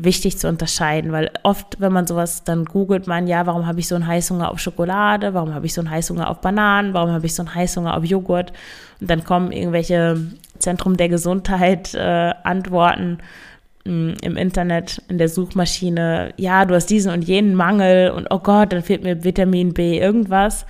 wichtig 0.00 0.38
zu 0.38 0.48
unterscheiden, 0.48 1.12
weil 1.12 1.30
oft, 1.42 1.80
wenn 1.80 1.92
man 1.92 2.06
sowas, 2.06 2.44
dann 2.44 2.64
googelt 2.64 3.06
man, 3.06 3.26
ja, 3.26 3.46
warum 3.46 3.66
habe 3.66 3.80
ich 3.80 3.88
so 3.88 3.94
einen 3.94 4.06
Heißhunger 4.06 4.50
auf 4.50 4.58
Schokolade, 4.58 5.34
warum 5.34 5.54
habe 5.54 5.66
ich 5.66 5.74
so 5.74 5.80
einen 5.80 5.90
Heißhunger 5.90 6.28
auf 6.28 6.40
Bananen, 6.40 6.94
warum 6.94 7.10
habe 7.10 7.26
ich 7.26 7.34
so 7.34 7.42
einen 7.42 7.54
Heißhunger 7.54 7.96
auf 7.96 8.04
Joghurt? 8.04 8.52
Und 9.00 9.10
dann 9.10 9.24
kommen 9.24 9.52
irgendwelche 9.52 10.20
Zentrum 10.58 10.96
der 10.96 11.08
Gesundheit 11.08 11.94
äh, 11.94 12.32
Antworten 12.44 13.18
mh, 13.84 13.92
hm, 13.92 14.14
im 14.22 14.36
Internet, 14.36 15.02
in 15.08 15.18
der 15.18 15.28
Suchmaschine, 15.28 16.32
ja, 16.36 16.64
du 16.64 16.74
hast 16.74 16.86
diesen 16.86 17.12
und 17.12 17.22
jenen 17.22 17.54
Mangel 17.54 18.10
und 18.10 18.28
oh 18.30 18.38
Gott, 18.38 18.72
dann 18.72 18.82
fehlt 18.82 19.02
mir 19.02 19.24
Vitamin 19.24 19.74
B, 19.74 19.98
irgendwas. 19.98 20.66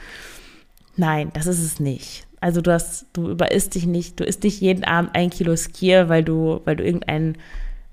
Nein, 0.97 1.31
das 1.35 1.47
ist 1.47 1.63
es 1.63 1.81
nicht. 1.81 2.27
Also 2.41 2.61
du 2.61 2.73
hast, 2.73 3.07
du 3.13 3.31
überisst 3.31 3.75
dich 3.75 3.87
nicht, 3.87 4.21
du 4.21 4.25
isst 4.25 4.45
nicht 4.45 4.61
jeden 4.61 4.85
Abend 4.85 5.11
ein 5.15 5.31
Kilo 5.31 5.57
Skier, 5.57 6.09
weil 6.09 6.23
du, 6.23 6.61
weil 6.65 6.77
du 6.77 6.85
irgendeinen 6.85 7.37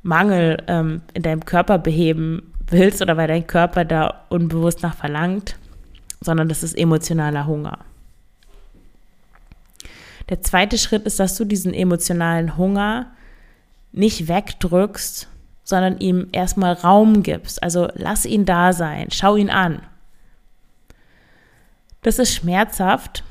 Mangel 0.05 0.61
ähm, 0.67 1.01
in 1.15 1.23
deinem 1.23 1.45
Körper 1.45 1.79
beheben 1.79 2.53
willst 2.67 3.01
oder 3.01 3.17
weil 3.17 3.27
dein 3.27 3.47
Körper 3.47 3.85
da 3.85 4.25
unbewusst 4.29 4.83
nach 4.83 4.95
verlangt, 4.95 5.57
sondern 6.21 6.47
das 6.47 6.61
ist 6.61 6.77
emotionaler 6.77 7.47
Hunger. 7.47 7.79
Der 10.29 10.41
zweite 10.41 10.77
Schritt 10.77 11.05
ist, 11.07 11.19
dass 11.19 11.35
du 11.35 11.43
diesen 11.43 11.73
emotionalen 11.73 12.55
Hunger 12.55 13.07
nicht 13.91 14.27
wegdrückst, 14.27 15.27
sondern 15.63 15.97
ihm 15.97 16.27
erstmal 16.31 16.73
Raum 16.73 17.23
gibst. 17.23 17.63
Also 17.63 17.87
lass 17.95 18.27
ihn 18.27 18.45
da 18.45 18.73
sein, 18.73 19.07
schau 19.11 19.35
ihn 19.35 19.49
an. 19.49 19.81
Das 22.03 22.19
ist 22.19 22.35
schmerzhaft 22.35 23.23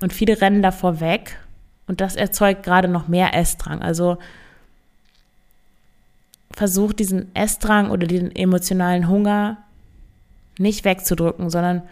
und 0.00 0.12
viele 0.12 0.40
rennen 0.40 0.62
davor 0.62 0.98
weg 0.98 1.38
und 1.86 2.00
das 2.00 2.16
erzeugt 2.16 2.64
gerade 2.64 2.88
noch 2.88 3.06
mehr 3.06 3.32
Essdrang. 3.34 3.80
Also 3.80 4.18
versuch 6.52 6.92
diesen 6.92 7.34
Essdrang 7.34 7.90
oder 7.90 8.06
den 8.06 8.34
emotionalen 8.34 9.08
Hunger 9.08 9.58
nicht 10.58 10.84
wegzudrücken, 10.84 11.50
sondern 11.50 11.82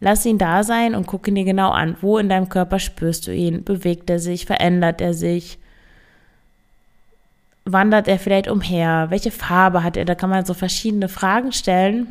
lass 0.00 0.26
ihn 0.26 0.38
da 0.38 0.64
sein 0.64 0.94
und 0.94 1.06
guck 1.06 1.28
ihn 1.28 1.34
dir 1.34 1.44
genau 1.44 1.70
an. 1.70 1.96
Wo 2.00 2.18
in 2.18 2.28
deinem 2.28 2.48
Körper 2.48 2.78
spürst 2.78 3.26
du 3.26 3.34
ihn? 3.34 3.64
Bewegt 3.64 4.10
er 4.10 4.18
sich? 4.18 4.46
Verändert 4.46 5.00
er 5.00 5.14
sich? 5.14 5.58
Wandert 7.64 8.08
er 8.08 8.18
vielleicht 8.18 8.48
umher? 8.48 9.06
Welche 9.10 9.30
Farbe 9.30 9.84
hat 9.84 9.96
er? 9.96 10.04
Da 10.04 10.14
kann 10.14 10.30
man 10.30 10.44
so 10.44 10.54
verschiedene 10.54 11.08
Fragen 11.08 11.52
stellen, 11.52 12.08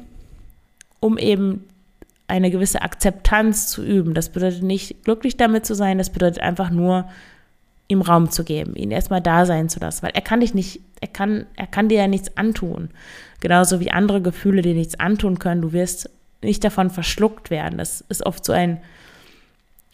um 1.00 1.18
eben 1.18 1.66
eine 2.28 2.52
gewisse 2.52 2.82
Akzeptanz 2.82 3.68
zu 3.68 3.84
üben. 3.84 4.14
Das 4.14 4.30
bedeutet 4.30 4.64
nicht 4.64 5.04
glücklich 5.04 5.38
damit 5.38 5.66
zu 5.66 5.74
sein, 5.74 5.98
das 5.98 6.12
bedeutet 6.12 6.42
einfach 6.42 6.70
nur 6.70 7.10
ihm 7.88 8.02
Raum 8.02 8.30
zu 8.32 8.44
geben, 8.44 8.76
ihn 8.76 8.92
erstmal 8.92 9.22
da 9.22 9.46
sein 9.46 9.70
zu 9.70 9.80
lassen, 9.80 10.04
weil 10.04 10.12
er 10.14 10.22
kann 10.22 10.42
dich 10.42 10.54
nicht, 10.54 10.82
er 11.00 11.08
kann, 11.08 11.46
er 11.56 11.68
kann 11.68 11.90
dir 11.90 12.00
ja 12.00 12.08
nichts 12.08 12.36
antun. 12.36 12.90
Genauso 13.40 13.80
wie 13.80 13.92
andere 13.92 14.22
Gefühle 14.22 14.62
dir 14.62 14.74
nichts 14.74 15.00
antun 15.00 15.40
können. 15.40 15.62
Du 15.62 15.72
wirst 15.72 16.10
nicht 16.42 16.64
davon 16.64 16.90
verschluckt 16.90 17.50
werden. 17.50 17.78
Das 17.78 18.02
ist 18.10 18.26
oft 18.26 18.44
so 18.44 18.52
ein, 18.52 18.82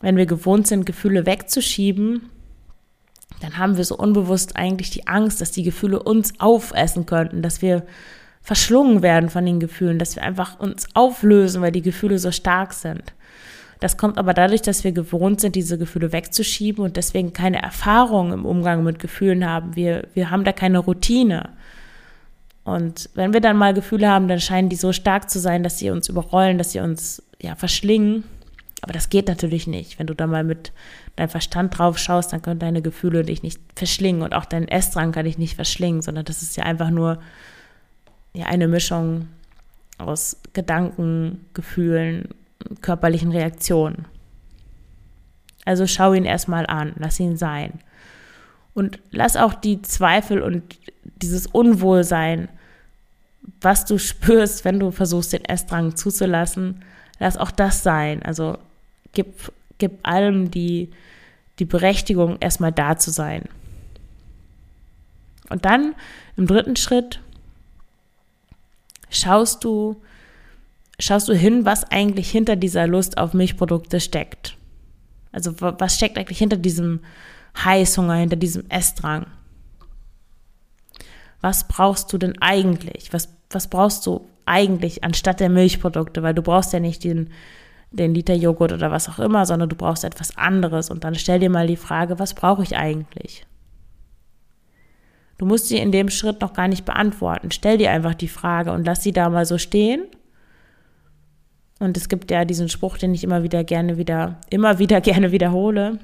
wenn 0.02 0.18
wir 0.18 0.26
gewohnt 0.26 0.68
sind, 0.68 0.86
Gefühle 0.86 1.26
wegzuschieben, 1.26 2.30
dann 3.44 3.58
haben 3.58 3.78
wir 3.78 3.84
so 3.84 3.98
unbewusst 3.98 4.56
eigentlich 4.56 4.90
die 4.90 5.08
Angst, 5.08 5.42
dass 5.42 5.52
die 5.52 5.64
Gefühle 5.64 6.02
uns 6.02 6.40
aufessen 6.40 7.06
könnten, 7.06 7.42
dass 7.42 7.62
wir 7.62 7.84
verschlungen 8.42 9.02
werden 9.02 9.30
von 9.30 9.46
den 9.46 9.60
Gefühlen, 9.60 10.00
dass 10.00 10.16
wir 10.16 10.24
einfach 10.24 10.60
uns 10.60 10.88
auflösen, 10.94 11.62
weil 11.62 11.72
die 11.72 11.82
Gefühle 11.82 12.20
so 12.20 12.32
stark 12.32 12.74
sind. 12.74 13.14
Das 13.84 13.98
kommt 13.98 14.18
aber 14.18 14.34
dadurch, 14.34 14.62
dass 14.62 14.86
wir 14.86 14.94
gewohnt 14.94 15.42
sind, 15.42 15.56
diese 15.56 15.78
Gefühle 15.78 16.14
wegzuschieben 16.14 16.86
und 16.86 16.96
deswegen 16.96 17.34
keine 17.34 17.62
Erfahrung 17.62 18.32
im 18.32 18.46
Umgang 18.46 18.82
mit 18.86 18.98
Gefühlen 18.98 19.46
haben. 19.46 19.76
Wir, 19.76 20.08
wir 20.14 20.32
haben 20.32 20.46
da 20.46 20.54
keine 20.54 20.80
Routine. 20.80 21.50
Und 22.64 23.10
wenn 23.14 23.34
wir 23.34 23.42
dann 23.42 23.58
mal 23.58 23.74
Gefühle 23.74 24.08
haben, 24.08 24.30
dann 24.30 24.40
scheinen 24.40 24.70
die 24.70 24.78
so 24.78 24.94
stark 24.94 25.30
zu 25.30 25.38
sein, 25.38 25.64
dass 25.64 25.80
sie 25.80 25.90
uns 25.90 26.08
überrollen, 26.08 26.58
dass 26.58 26.72
sie 26.72 26.80
uns 26.80 27.24
ja 27.42 27.56
verschlingen. 27.56 28.24
Aber 28.80 28.94
das 28.94 29.10
geht 29.10 29.28
natürlich 29.28 29.68
nicht. 29.68 30.00
Wenn 30.00 30.08
du 30.08 30.16
da 30.16 30.28
mal 30.28 30.46
mit 30.46 30.72
deinem 31.18 31.28
Verstand 31.28 31.78
drauf 31.78 31.98
schaust, 31.98 32.32
dann 32.32 32.42
können 32.42 32.62
deine 32.62 32.82
Gefühle 32.82 33.24
dich 33.24 33.44
nicht 33.44 33.60
verschlingen 33.76 34.22
und 34.22 34.34
auch 34.34 34.46
dein 34.46 34.70
Essdrang 34.70 35.12
kann 35.12 35.26
dich 35.26 35.38
nicht 35.38 35.56
verschlingen, 35.56 36.02
sondern 36.02 36.24
das 36.24 36.42
ist 36.42 36.56
ja 36.56 36.64
einfach 36.64 36.90
nur 36.90 37.20
ja 38.34 38.46
eine 38.46 38.70
Mischung 38.70 39.28
aus 39.98 40.38
Gedanken, 40.54 41.44
Gefühlen, 41.54 42.30
körperlichen 42.82 43.32
Reaktionen. 43.32 44.06
Also 45.66 45.88
schau 45.88 46.14
ihn 46.14 46.26
erstmal 46.26 46.66
an, 46.66 46.94
lass 46.98 47.20
ihn 47.20 47.38
sein. 47.38 47.80
Und 48.74 49.00
lass 49.12 49.38
auch 49.38 49.54
die 49.54 49.82
Zweifel 49.82 50.42
und 50.42 50.64
dieses 51.22 51.48
Unwohlsein, 51.48 52.50
was 53.62 53.86
du 53.86 53.98
spürst, 54.00 54.66
wenn 54.66 54.80
du 54.80 54.92
versuchst, 54.92 55.34
den 55.34 55.46
Essdrang 55.46 55.96
zuzulassen, 55.96 56.84
lass 57.20 57.38
auch 57.38 57.52
das 57.52 57.84
sein. 57.84 58.22
Also 58.24 58.58
gib, 59.14 59.52
gib 59.78 60.06
allem 60.08 60.52
die, 60.52 60.92
die 61.60 61.66
Berechtigung, 61.66 62.38
erstmal 62.40 62.72
da 62.72 62.98
zu 62.98 63.12
sein. 63.12 63.44
Und 65.50 65.66
dann 65.66 65.94
im 66.36 66.48
dritten 66.48 66.76
Schritt 66.76 67.20
schaust 69.10 69.64
du, 69.64 70.02
schaust 71.00 71.28
du 71.28 71.34
hin, 71.34 71.66
was 71.66 71.84
eigentlich 71.86 72.30
hinter 72.30 72.56
dieser 72.56 72.88
Lust 72.88 73.18
auf 73.18 73.34
Milchprodukte 73.34 74.00
steckt. 74.00 74.58
Also 75.32 75.54
was 75.60 75.96
steckt 75.96 76.18
eigentlich 76.18 76.38
hinter 76.38 76.58
diesem 76.58 77.00
Heißhunger, 77.58 78.16
hinter 78.16 78.36
diesem 78.36 78.70
Essdrang? 78.70 79.26
Was 81.42 81.68
brauchst 81.68 82.14
du 82.14 82.18
denn 82.18 82.40
eigentlich? 82.42 83.12
Was, 83.12 83.30
was 83.50 83.68
brauchst 83.68 84.06
du 84.06 84.28
eigentlich 84.46 85.04
anstatt 85.04 85.40
der 85.40 85.50
Milchprodukte? 85.50 86.24
Weil 86.24 86.34
du 86.34 86.42
brauchst 86.42 86.72
ja 86.72 86.80
nicht 86.80 87.04
den, 87.04 87.32
den 87.92 88.14
Liter 88.14 88.36
Joghurt 88.36 88.72
oder 88.72 88.92
was 88.92 89.10
auch 89.10 89.20
immer, 89.20 89.46
sondern 89.46 89.70
du 89.70 89.76
brauchst 89.76 90.04
etwas 90.04 90.38
anderes. 90.38 90.90
Und 90.90 91.04
dann 91.04 91.16
stell 91.16 91.40
dir 91.40 91.50
mal 91.50 91.68
die 91.68 91.76
Frage, 91.76 92.20
was 92.20 92.34
brauche 92.34 92.64
ich 92.64 92.78
eigentlich? 92.78 93.46
Du 95.38 95.46
musst 95.46 95.68
sie 95.68 95.80
in 95.80 95.92
dem 95.92 96.10
Schritt 96.10 96.40
noch 96.42 96.54
gar 96.54 96.68
nicht 96.68 96.86
beantworten. 96.86 97.52
Stell 97.52 97.78
dir 97.78 97.92
einfach 97.92 98.14
die 98.14 98.28
Frage 98.28 98.72
und 98.72 98.86
lass 98.86 99.04
sie 99.04 99.12
da 99.12 99.30
mal 99.30 99.46
so 99.46 99.58
stehen. 99.58 100.06
Und 101.84 101.98
es 101.98 102.08
gibt 102.08 102.32
ja 102.32 102.46
diesen 102.46 102.70
Spruch, 102.70 102.98
den 102.98 103.14
ich 103.14 103.26
immer 103.26 103.44
wieder 103.44 103.66
gerne 103.66 103.98
wieder, 103.98 104.38
immer 104.50 104.80
wieder 104.80 105.02
gerne 105.10 105.34
wiederhole, 105.34 106.00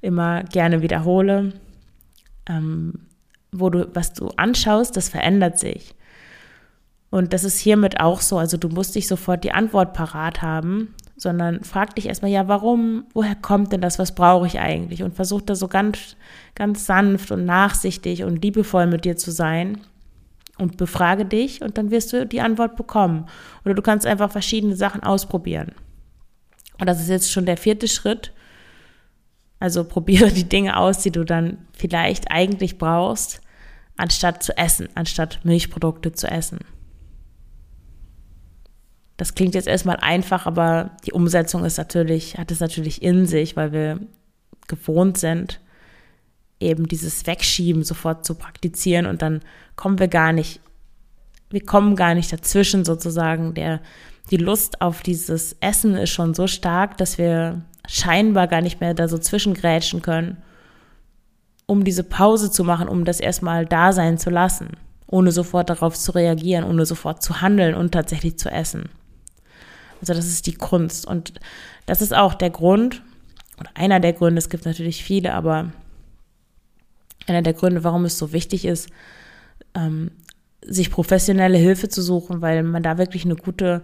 immer 0.00 0.44
gerne 0.44 0.80
wiederhole, 0.80 1.54
ähm, 2.48 2.94
wo 3.50 3.68
du, 3.68 3.90
was 3.94 4.12
du 4.12 4.28
anschaust, 4.36 4.96
das 4.96 5.08
verändert 5.08 5.58
sich. 5.58 5.96
Und 7.10 7.32
das 7.32 7.42
ist 7.42 7.58
hiermit 7.58 7.98
auch 7.98 8.20
so. 8.20 8.38
Also 8.38 8.56
du 8.56 8.68
musst 8.68 8.94
nicht 8.94 9.08
sofort 9.08 9.42
die 9.42 9.50
Antwort 9.50 9.92
parat 9.92 10.40
haben, 10.40 10.94
sondern 11.16 11.64
frag 11.64 11.96
dich 11.96 12.06
erstmal, 12.06 12.30
ja, 12.30 12.46
warum, 12.46 13.04
woher 13.12 13.34
kommt 13.34 13.72
denn 13.72 13.80
das, 13.80 13.98
was 13.98 14.14
brauche 14.14 14.46
ich 14.46 14.60
eigentlich? 14.60 15.02
Und 15.02 15.16
versuch 15.16 15.42
da 15.42 15.56
so 15.56 15.66
ganz, 15.66 16.16
ganz 16.54 16.86
sanft 16.86 17.32
und 17.32 17.44
nachsichtig 17.44 18.22
und 18.22 18.40
liebevoll 18.42 18.86
mit 18.86 19.04
dir 19.04 19.16
zu 19.16 19.32
sein 19.32 19.78
und 20.62 20.76
befrage 20.76 21.24
dich 21.24 21.60
und 21.60 21.76
dann 21.76 21.90
wirst 21.90 22.12
du 22.12 22.24
die 22.24 22.40
Antwort 22.40 22.76
bekommen. 22.76 23.26
Oder 23.64 23.74
du 23.74 23.82
kannst 23.82 24.06
einfach 24.06 24.30
verschiedene 24.30 24.76
Sachen 24.76 25.02
ausprobieren. 25.02 25.72
Und 26.78 26.86
das 26.86 27.00
ist 27.00 27.08
jetzt 27.08 27.32
schon 27.32 27.46
der 27.46 27.56
vierte 27.56 27.88
Schritt. 27.88 28.32
Also 29.58 29.82
probiere 29.84 30.30
die 30.30 30.48
Dinge 30.48 30.76
aus, 30.76 30.98
die 30.98 31.10
du 31.10 31.24
dann 31.24 31.58
vielleicht 31.72 32.30
eigentlich 32.30 32.78
brauchst, 32.78 33.40
anstatt 33.96 34.42
zu 34.42 34.56
essen, 34.56 34.88
anstatt 34.94 35.40
Milchprodukte 35.42 36.12
zu 36.12 36.28
essen. 36.28 36.60
Das 39.16 39.34
klingt 39.34 39.56
jetzt 39.56 39.68
erstmal 39.68 39.96
einfach, 39.96 40.46
aber 40.46 40.92
die 41.04 41.12
Umsetzung 41.12 41.64
ist 41.64 41.76
natürlich, 41.76 42.38
hat 42.38 42.50
es 42.52 42.60
natürlich 42.60 43.02
in 43.02 43.26
sich, 43.26 43.56
weil 43.56 43.72
wir 43.72 44.00
gewohnt 44.68 45.18
sind, 45.18 45.60
eben 46.62 46.88
dieses 46.88 47.26
Wegschieben 47.26 47.84
sofort 47.84 48.24
zu 48.24 48.34
praktizieren 48.34 49.06
und 49.06 49.22
dann 49.22 49.40
kommen 49.76 49.98
wir 49.98 50.08
gar 50.08 50.32
nicht, 50.32 50.60
wir 51.50 51.64
kommen 51.64 51.96
gar 51.96 52.14
nicht 52.14 52.32
dazwischen 52.32 52.84
sozusagen. 52.84 53.54
Der, 53.54 53.80
die 54.30 54.36
Lust 54.36 54.80
auf 54.80 55.02
dieses 55.02 55.56
Essen 55.60 55.94
ist 55.96 56.10
schon 56.10 56.34
so 56.34 56.46
stark, 56.46 56.96
dass 56.96 57.18
wir 57.18 57.62
scheinbar 57.88 58.46
gar 58.46 58.60
nicht 58.60 58.80
mehr 58.80 58.94
da 58.94 59.08
so 59.08 59.18
zwischengrätschen 59.18 60.02
können, 60.02 60.38
um 61.66 61.84
diese 61.84 62.04
Pause 62.04 62.50
zu 62.50 62.64
machen, 62.64 62.88
um 62.88 63.04
das 63.04 63.20
erstmal 63.20 63.66
da 63.66 63.92
sein 63.92 64.18
zu 64.18 64.30
lassen, 64.30 64.76
ohne 65.06 65.32
sofort 65.32 65.68
darauf 65.68 65.98
zu 65.98 66.12
reagieren, 66.12 66.64
ohne 66.64 66.86
sofort 66.86 67.22
zu 67.22 67.40
handeln 67.40 67.74
und 67.74 67.92
tatsächlich 67.92 68.38
zu 68.38 68.50
essen. 68.50 68.88
Also 70.00 70.14
das 70.14 70.26
ist 70.26 70.46
die 70.46 70.54
Kunst. 70.54 71.06
Und 71.06 71.34
das 71.86 72.00
ist 72.00 72.14
auch 72.14 72.34
der 72.34 72.50
Grund, 72.50 73.02
oder 73.58 73.70
einer 73.74 74.00
der 74.00 74.12
Gründe, 74.12 74.38
es 74.38 74.48
gibt 74.48 74.64
natürlich 74.64 75.04
viele, 75.04 75.34
aber 75.34 75.72
einer 77.26 77.42
der 77.42 77.54
Gründe, 77.54 77.84
warum 77.84 78.04
es 78.04 78.18
so 78.18 78.32
wichtig 78.32 78.64
ist, 78.64 78.88
ähm, 79.74 80.10
sich 80.64 80.90
professionelle 80.90 81.58
Hilfe 81.58 81.88
zu 81.88 82.02
suchen, 82.02 82.40
weil 82.40 82.62
man 82.62 82.82
da 82.82 82.98
wirklich 82.98 83.24
eine 83.24 83.36
gute 83.36 83.82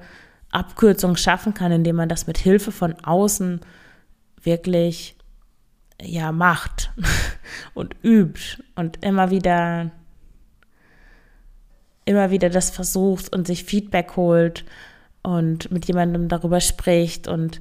Abkürzung 0.51 1.17
schaffen 1.17 1.55
kann, 1.55 1.73
indem 1.73 1.97
man 1.97 2.09
das 2.09 2.27
mit 2.27 2.39
Hilfe 2.39 2.73
von 2.73 2.95
außen 3.05 3.61
wirklich 4.43 5.17
ja 6.01 6.31
macht 6.33 6.93
und 7.75 7.97
übt 8.03 8.63
und 8.77 9.05
immer 9.05 9.31
wieder 9.31 9.91
immer 12.05 12.31
wieder 12.31 12.49
das 12.49 12.71
versucht 12.71 13.35
und 13.35 13.47
sich 13.47 13.65
Feedback 13.65 14.17
holt 14.17 14.65
und 15.23 15.71
mit 15.71 15.87
jemandem 15.87 16.29
darüber 16.29 16.61
spricht 16.61 17.29
und 17.29 17.61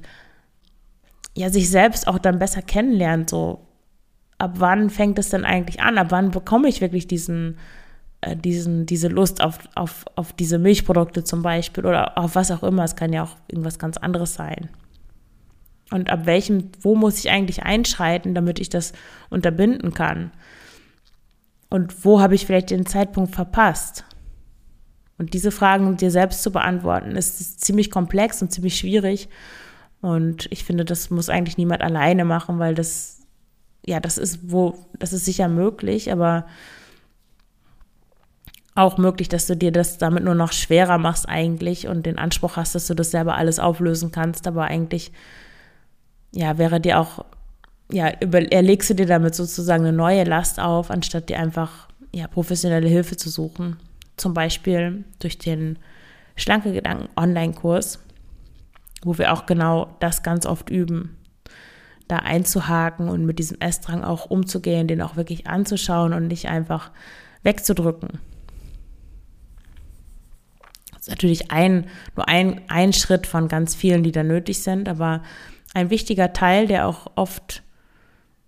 ja, 1.36 1.50
sich 1.50 1.68
selbst 1.68 2.08
auch 2.08 2.18
dann 2.18 2.38
besser 2.38 2.62
kennenlernt, 2.62 3.28
so 3.30 3.67
ab 4.38 4.54
wann 4.54 4.90
fängt 4.90 5.18
es 5.18 5.30
denn 5.30 5.44
eigentlich 5.44 5.80
an? 5.80 5.98
Ab 5.98 6.08
wann 6.10 6.30
bekomme 6.30 6.68
ich 6.68 6.80
wirklich 6.80 7.06
diesen, 7.06 7.58
äh, 8.20 8.36
diesen, 8.36 8.86
diese 8.86 9.08
Lust 9.08 9.42
auf, 9.42 9.58
auf, 9.74 10.04
auf 10.16 10.32
diese 10.32 10.58
Milchprodukte 10.58 11.24
zum 11.24 11.42
Beispiel 11.42 11.84
oder 11.84 12.16
auf 12.16 12.34
was 12.34 12.50
auch 12.50 12.62
immer. 12.62 12.84
Es 12.84 12.96
kann 12.96 13.12
ja 13.12 13.24
auch 13.24 13.36
irgendwas 13.48 13.78
ganz 13.78 13.96
anderes 13.96 14.34
sein. 14.34 14.70
Und 15.90 16.10
ab 16.10 16.26
welchem, 16.26 16.70
wo 16.82 16.94
muss 16.94 17.18
ich 17.18 17.30
eigentlich 17.30 17.62
einschreiten, 17.62 18.34
damit 18.34 18.60
ich 18.60 18.68
das 18.68 18.92
unterbinden 19.30 19.94
kann? 19.94 20.30
Und 21.70 22.04
wo 22.04 22.20
habe 22.20 22.34
ich 22.34 22.46
vielleicht 22.46 22.70
den 22.70 22.86
Zeitpunkt 22.86 23.34
verpasst? 23.34 24.04
Und 25.18 25.34
diese 25.34 25.50
Fragen 25.50 25.96
dir 25.96 26.10
selbst 26.10 26.42
zu 26.42 26.52
beantworten, 26.52 27.16
ist 27.16 27.60
ziemlich 27.60 27.90
komplex 27.90 28.40
und 28.40 28.52
ziemlich 28.52 28.76
schwierig. 28.76 29.28
Und 30.00 30.46
ich 30.52 30.64
finde, 30.64 30.84
das 30.84 31.10
muss 31.10 31.28
eigentlich 31.28 31.58
niemand 31.58 31.82
alleine 31.82 32.24
machen, 32.24 32.58
weil 32.58 32.74
das, 32.74 33.17
ja, 33.88 34.00
das 34.00 34.18
ist 34.18 34.52
wo, 34.52 34.84
das 34.98 35.14
ist 35.14 35.24
sicher 35.24 35.48
möglich, 35.48 36.12
aber 36.12 36.44
auch 38.74 38.98
möglich, 38.98 39.30
dass 39.30 39.46
du 39.46 39.56
dir 39.56 39.72
das 39.72 39.96
damit 39.96 40.24
nur 40.24 40.34
noch 40.34 40.52
schwerer 40.52 40.98
machst 40.98 41.26
eigentlich 41.26 41.88
und 41.88 42.04
den 42.04 42.18
Anspruch 42.18 42.56
hast, 42.56 42.74
dass 42.74 42.86
du 42.86 42.94
das 42.94 43.10
selber 43.10 43.34
alles 43.36 43.58
auflösen 43.58 44.12
kannst, 44.12 44.46
aber 44.46 44.64
eigentlich, 44.64 45.10
ja, 46.32 46.58
wäre 46.58 46.80
dir 46.80 47.00
auch, 47.00 47.24
ja, 47.90 48.12
über, 48.20 48.52
erlegst 48.52 48.90
du 48.90 48.94
dir 48.94 49.06
damit 49.06 49.34
sozusagen 49.34 49.86
eine 49.86 49.96
neue 49.96 50.24
Last 50.24 50.60
auf, 50.60 50.90
anstatt 50.90 51.30
dir 51.30 51.38
einfach, 51.38 51.88
ja, 52.14 52.26
professionelle 52.26 52.88
Hilfe 52.88 53.16
zu 53.16 53.30
suchen. 53.30 53.78
Zum 54.18 54.34
Beispiel 54.34 55.04
durch 55.18 55.38
den 55.38 55.78
Schlanke 56.36 56.74
Gedanken 56.74 57.08
Online-Kurs, 57.16 58.00
wo 59.02 59.16
wir 59.16 59.32
auch 59.32 59.46
genau 59.46 59.96
das 60.00 60.22
ganz 60.22 60.44
oft 60.44 60.68
üben, 60.68 61.17
da 62.08 62.16
einzuhaken 62.16 63.08
und 63.08 63.24
mit 63.24 63.38
diesem 63.38 63.60
Essdrang 63.60 64.02
auch 64.02 64.26
umzugehen, 64.26 64.88
den 64.88 65.02
auch 65.02 65.16
wirklich 65.16 65.46
anzuschauen 65.46 66.12
und 66.12 66.26
nicht 66.28 66.48
einfach 66.48 66.90
wegzudrücken. 67.42 68.18
ist 70.98 71.10
natürlich 71.10 71.50
ein, 71.50 71.86
nur 72.16 72.28
ein, 72.28 72.62
ein 72.68 72.92
Schritt 72.92 73.26
von 73.26 73.48
ganz 73.48 73.74
vielen, 73.74 74.02
die 74.02 74.12
da 74.12 74.22
nötig 74.22 74.62
sind, 74.62 74.88
aber 74.88 75.22
ein 75.74 75.90
wichtiger 75.90 76.32
Teil, 76.32 76.66
der 76.66 76.86
auch 76.86 77.12
oft 77.14 77.62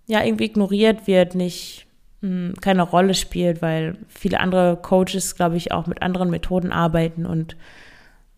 ja 0.07 0.23
irgendwie 0.23 0.45
ignoriert 0.45 1.07
wird, 1.07 1.35
nicht 1.35 1.87
hm, 2.21 2.53
keine 2.61 2.83
Rolle 2.83 3.13
spielt, 3.13 3.61
weil 3.61 3.97
viele 4.07 4.39
andere 4.39 4.77
Coaches, 4.81 5.35
glaube 5.35 5.57
ich, 5.57 5.71
auch 5.71 5.87
mit 5.87 6.01
anderen 6.01 6.29
Methoden 6.29 6.71
arbeiten 6.71 7.25
und 7.25 7.55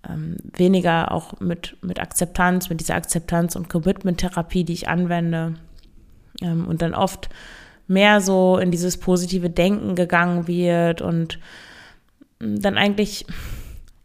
ähm, 0.08 0.38
weniger 0.56 1.12
auch 1.12 1.40
mit, 1.40 1.78
mit 1.82 2.00
Akzeptanz, 2.00 2.70
mit 2.70 2.80
dieser 2.80 2.96
Akzeptanz- 2.96 3.56
und 3.56 3.70
Commitment-Therapie, 3.70 4.64
die 4.64 4.74
ich 4.74 4.88
anwende. 4.88 5.56
Ähm, 6.42 6.68
und 6.68 6.82
dann 6.82 6.94
oft 6.94 7.30
mehr 7.88 8.22
so 8.22 8.58
in 8.58 8.72
dieses 8.72 8.98
positive 8.98 9.50
Denken 9.50 9.96
gegangen 9.96 10.48
wird 10.48 11.02
und 11.02 11.40
hm, 12.40 12.62
dann 12.62 12.78
eigentlich, 12.78 13.26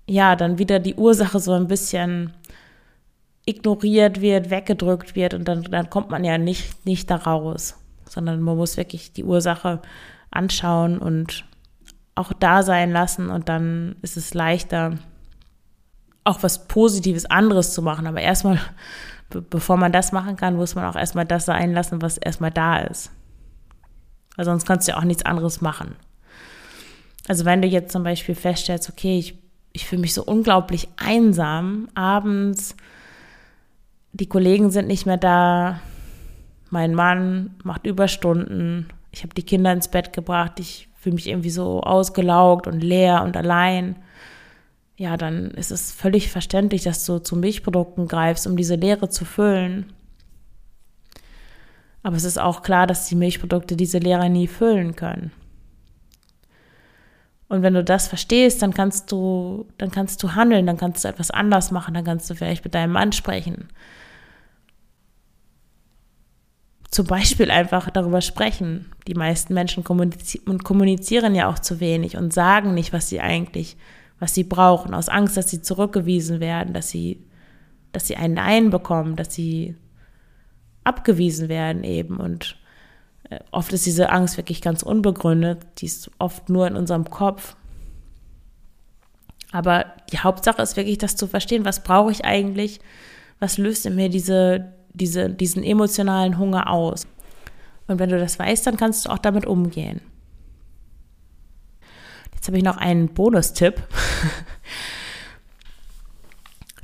ja, 0.07 0.37
dann 0.37 0.59
wieder 0.59 0.79
die 0.79 0.95
Ursache 0.95 1.41
so 1.41 1.53
ein 1.53 1.69
bisschen 1.69 2.33
ignoriert 3.47 4.21
wird, 4.21 4.51
weggedrückt 4.51 5.17
wird 5.17 5.33
und 5.35 5.49
dann, 5.49 5.63
dann 5.63 5.89
kommt 5.89 6.11
man 6.11 6.23
ja 6.23 6.37
nicht, 6.37 6.85
nicht 6.85 7.11
da 7.11 7.17
raus, 7.17 7.77
sondern 8.05 8.43
man 8.43 8.57
muss 8.57 8.77
wirklich 8.77 9.13
die 9.13 9.25
Ursache 9.25 9.81
anschauen 10.31 10.99
und 10.99 11.45
auch 12.15 12.33
da 12.33 12.63
sein 12.63 12.91
lassen 12.91 13.31
und 13.31 13.49
dann 13.49 13.97
ist 14.03 14.17
es 14.17 14.35
leichter, 14.35 14.99
auch 16.29 16.43
was 16.43 16.69
Positives 16.69 17.27
anderes 17.27 17.73
zu 17.73 17.83
machen. 17.83 18.07
Aber 18.07 18.21
erstmal, 18.21 18.61
bevor 19.51 19.77
man 19.77 19.93
das 19.93 20.13
machen 20.13 20.37
kann, 20.37 20.57
muss 20.57 20.75
man 20.75 20.85
auch 20.85 20.97
erstmal 20.97 21.25
das 21.25 21.47
sein 21.47 21.73
lassen, 21.73 22.03
was 22.03 22.19
erstmal 22.19 22.51
da 22.51 22.79
ist. 22.79 23.11
Weil 24.37 24.45
sonst 24.45 24.67
kannst 24.67 24.87
du 24.87 24.93
ja 24.93 24.99
auch 24.99 25.05
nichts 25.05 25.25
anderes 25.25 25.61
machen. 25.61 25.97
Also 27.27 27.45
wenn 27.45 27.61
du 27.61 27.69
jetzt 27.69 27.93
zum 27.93 28.05
Beispiel 28.05 28.35
feststellst, 28.35 28.89
okay, 28.89 29.19
ich, 29.19 29.39
ich 29.73 29.87
fühle 29.87 30.01
mich 30.01 30.15
so 30.15 30.23
unglaublich 30.23 30.89
einsam 30.97 31.89
abends, 31.95 32.77
die 34.13 34.29
Kollegen 34.29 34.71
sind 34.71 34.89
nicht 34.89 35.07
mehr 35.07 35.19
da, 35.19 35.81
mein 36.71 36.95
Mann 36.95 37.55
macht 37.65 37.87
Überstunden, 37.87 38.89
ich 39.11 39.23
habe 39.23 39.35
die 39.35 39.43
Kinder 39.43 39.73
ins 39.73 39.89
Bett 39.89 40.13
gebracht, 40.13 40.61
ich 40.61 40.89
fühle 40.97 41.15
mich 41.15 41.29
irgendwie 41.29 41.51
so 41.51 41.81
ausgelaugt 41.83 42.67
und 42.67 42.81
leer 42.81 43.23
und 43.23 43.37
allein. 43.37 43.97
Ja, 44.99 45.17
dann 45.17 45.53
ist 45.53 45.71
es 45.71 45.93
völlig 45.93 46.29
verständlich, 46.29 46.83
dass 46.83 47.07
du 47.07 47.21
zu 47.21 47.37
Milchprodukten 47.37 48.09
greifst, 48.09 48.49
um 48.49 48.57
diese 48.57 48.75
Leere 48.75 49.09
zu 49.09 49.25
füllen. 49.25 49.93
Aber 52.03 52.17
es 52.17 52.25
ist 52.25 52.37
auch 52.37 52.63
klar, 52.63 52.89
dass 52.89 53.07
die 53.07 53.15
Milchprodukte 53.15 53.77
diese 53.77 53.99
Leere 53.99 54.29
nie 54.29 54.49
füllen 54.49 54.97
können. 54.97 55.31
Und 57.47 57.63
wenn 57.63 57.75
du 57.75 57.85
das 57.85 58.09
verstehst, 58.09 58.61
dann 58.61 58.75
kannst 58.75 59.13
du, 59.13 59.69
dann 59.79 59.93
kannst 59.93 60.21
du 60.25 60.35
handeln, 60.35 60.67
dann 60.67 60.77
kannst 60.77 61.05
du 61.05 61.09
etwas 61.09 61.31
anders 61.31 61.71
machen, 61.71 61.95
dann 61.95 62.05
kannst 62.05 62.29
du 62.29 62.35
vielleicht 62.35 62.65
mit 62.65 62.75
deinem 62.75 62.93
Mann 62.93 63.13
sprechen. 63.13 63.69
Zum 66.91 67.07
Beispiel 67.07 67.53
einfach 67.53 67.89
darüber 67.91 68.21
sprechen. 68.21 68.91
Die 69.07 69.15
meisten 69.15 69.55
Menschen 69.55 69.85
kommunizieren 69.85 71.37
ja 71.37 71.49
auch 71.49 71.61
zu 71.61 71.79
wenig 71.79 72.17
und 72.17 72.33
sagen 72.33 72.75
nicht, 72.75 72.93
was 72.93 73.09
sie 73.09 73.21
eigentlich, 73.21 73.77
was 74.19 74.35
sie 74.35 74.45
brauchen, 74.45 74.95
aus 74.95 75.09
Angst, 75.09 75.37
dass 75.37 75.51
sie 75.51 75.63
zurückgewiesen 75.63 76.41
werden, 76.41 76.75
dass 76.75 76.91
sie, 76.91 77.25
dass 77.93 78.07
sie 78.07 78.17
ein 78.17 78.35
Nein 78.35 78.71
bekommen, 78.71 79.17
dass 79.17 79.33
sie 79.35 79.77
abgewiesen 80.85 81.49
werden 81.49 81.85
eben 81.85 82.19
und 82.19 82.57
äh, 83.31 83.41
oft 83.51 83.73
ist 83.73 83.87
diese 83.87 84.11
Angst 84.11 84.37
wirklich 84.37 84.63
ganz 84.63 84.83
unbegründet, 84.83 85.67
die 85.79 85.87
ist 85.87 86.11
oft 86.19 86.49
nur 86.49 86.67
in 86.67 86.77
unserem 86.77 87.09
Kopf. 87.11 87.57
Aber 89.53 89.87
die 90.13 90.19
Hauptsache 90.19 90.61
ist 90.61 90.77
wirklich, 90.77 90.99
das 90.99 91.17
zu 91.17 91.27
verstehen, 91.27 91.65
was 91.65 91.83
brauche 91.83 92.11
ich 92.11 92.25
eigentlich, 92.25 92.81
was 93.39 93.59
löst 93.59 93.87
in 93.87 93.95
mir 93.95 94.09
diese, 94.09 94.73
diese, 94.93 95.31
diesen 95.31 95.63
emotionalen 95.63 96.39
Hunger 96.39 96.71
aus. 96.71 97.07
Und 97.87 97.99
wenn 97.99 98.11
du 98.11 98.19
das 98.19 98.39
weißt, 98.39 98.67
dann 98.67 98.77
kannst 98.77 99.07
du 99.07 99.11
auch 99.11 99.19
damit 99.19 99.47
umgehen. 99.47 100.01
Jetzt 102.35 102.47
habe 102.47 102.59
ich 102.59 102.65
noch 102.65 102.77
einen 102.77 103.09
Bonustipp. 103.09 103.83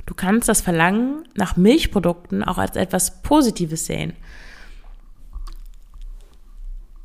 Du 0.05 0.13
kannst 0.13 0.47
das 0.47 0.61
Verlangen 0.61 1.27
nach 1.35 1.57
Milchprodukten 1.57 2.43
auch 2.43 2.57
als 2.57 2.75
etwas 2.75 3.21
Positives 3.21 3.85
sehen. 3.85 4.13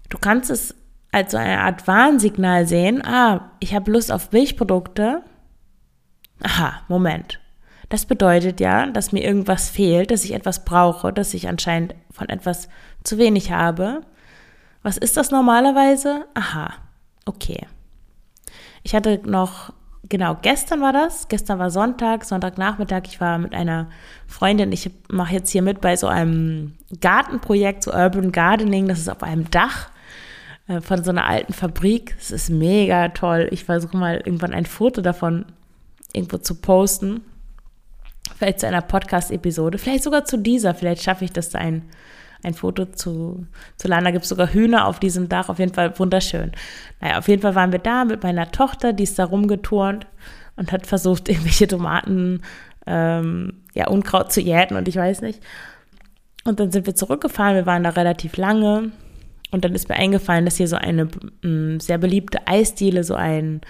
Du 0.09 0.19
kannst 0.19 0.51
es 0.51 0.75
als 1.13 1.33
so 1.33 1.39
eine 1.39 1.61
Art 1.61 1.87
Warnsignal 1.87 2.67
sehen, 2.67 3.05
ah, 3.05 3.51
ich 3.59 3.75
habe 3.75 3.91
Lust 3.91 4.13
auf 4.13 4.31
Milchprodukte. 4.33 5.23
Aha, 6.43 6.83
Moment. 6.89 7.41
Das 7.89 8.07
bedeutet 8.07 8.61
ja, 8.61 8.87
dass 8.87 9.11
mir 9.11 9.25
irgendwas 9.25 9.69
fehlt, 9.69 10.13
dass 10.13 10.25
ich 10.25 10.33
etwas 10.33 10.65
brauche, 10.65 11.13
dass 11.13 11.35
ich 11.35 11.49
anscheinend 11.49 11.97
von 12.11 12.29
etwas 12.29 12.69
zu 13.03 13.19
wenig 13.19 13.51
habe. 13.51 14.03
Was 14.83 14.97
ist 14.97 15.17
das 15.17 15.33
normalerweise? 15.33 16.27
Aha, 16.35 16.73
okay. 17.27 17.67
Ich 18.85 18.95
hatte 18.95 19.21
noch, 19.25 19.73
genau, 20.11 20.37
gestern 20.43 20.83
war 20.83 20.93
das, 20.93 21.29
gestern 21.29 21.59
war 21.59 21.71
Sonntag, 21.71 22.27
Sonntagnachmittag, 22.27 23.05
ich 23.07 23.21
war 23.23 23.39
mit 23.39 23.55
einer 23.55 23.89
Freundin, 24.27 24.73
ich 24.73 24.91
mache 25.09 25.33
jetzt 25.33 25.51
hier 25.51 25.63
mit 25.63 25.81
bei 25.81 25.97
so 25.97 26.07
einem 26.07 26.75
Gartenprojekt, 27.01 27.85
so 27.85 27.93
Urban 27.93 28.31
Gardening, 28.31 28.87
das 28.89 28.99
ist 28.99 29.09
auf 29.09 29.23
einem 29.23 29.51
Dach 29.51 29.89
äh, 30.69 30.83
von 30.83 31.03
so 31.03 31.11
einer 31.11 31.27
alten 31.27 31.55
Fabrik. 31.55 32.15
Es 32.21 32.31
ist 32.31 32.51
mega 32.51 33.09
toll. 33.09 33.49
Ich 33.51 33.65
versuche 33.65 33.97
mal 33.97 34.17
irgendwann 34.17 34.53
ein 34.53 34.67
Foto 34.67 35.01
davon 35.01 35.47
irgendwo 36.13 36.39
zu 36.39 36.57
posten. 36.57 37.23
Vielleicht 38.37 38.61
zu 38.61 38.67
einer 38.67 38.83
Podcast-Episode, 38.83 39.79
vielleicht 39.79 40.05
sogar 40.05 40.25
zu 40.25 40.39
dieser. 40.39 40.75
Vielleicht 40.75 41.03
schaffe 41.03 41.25
ich 41.25 41.33
das, 41.33 41.55
ein, 41.55 41.83
ein 42.43 42.55
Foto 42.55 42.87
zu, 42.87 43.47
zu. 43.77 43.89
Da 43.89 44.11
gibt 44.11 44.25
es 44.25 44.29
sogar 44.29 44.53
Hühner 44.53 44.87
auf 44.87 45.01
diesem 45.01 45.29
Dach. 45.29 45.49
Auf 45.49 45.59
jeden 45.59 45.75
Fall 45.75 45.99
wunderschön. 45.99 46.53
Naja, 47.01 47.19
auf 47.19 47.29
jeden 47.29 47.43
Fall 47.43 47.55
waren 47.55 47.73
wir 47.73 47.79
da 47.79 48.05
mit 48.05 48.23
meiner 48.23 48.51
Tochter, 48.51 48.93
die 48.93 49.05
ist 49.05 49.19
da 49.19 49.25
rumgeturnt 49.25 50.07
und 50.57 50.73
hat 50.73 50.87
versucht, 50.87 51.29
irgendwelche 51.29 51.67
Tomaten, 51.69 52.43
ähm, 52.87 53.63
ja, 53.75 53.89
Unkraut 53.89 54.33
zu 54.33 54.41
jäten 54.41 54.77
und 54.77 54.89
ich 54.89 54.97
weiß 54.97 55.21
nicht. 55.23 55.43
Und 56.45 56.59
dann 56.61 56.73
sind 56.73 56.87
wir 56.87 56.95
zurückgefahren. 56.95 57.55
Wir 57.55 57.67
waren 57.67 57.83
da 57.83 57.91
relativ 57.91 58.37
lange. 58.37 58.93
Und 59.51 59.65
dann 59.65 59.75
ist 59.75 59.89
mir 59.89 59.97
eingefallen, 59.97 60.45
dass 60.45 60.57
hier 60.57 60.69
so 60.69 60.77
eine 60.77 61.07
mh, 61.43 61.49
mm, 61.49 61.81
sehr 61.81 61.99
beliebte 61.99 62.47
Eisdiele 62.47 63.05
so 63.05 63.15
einen 63.15 63.61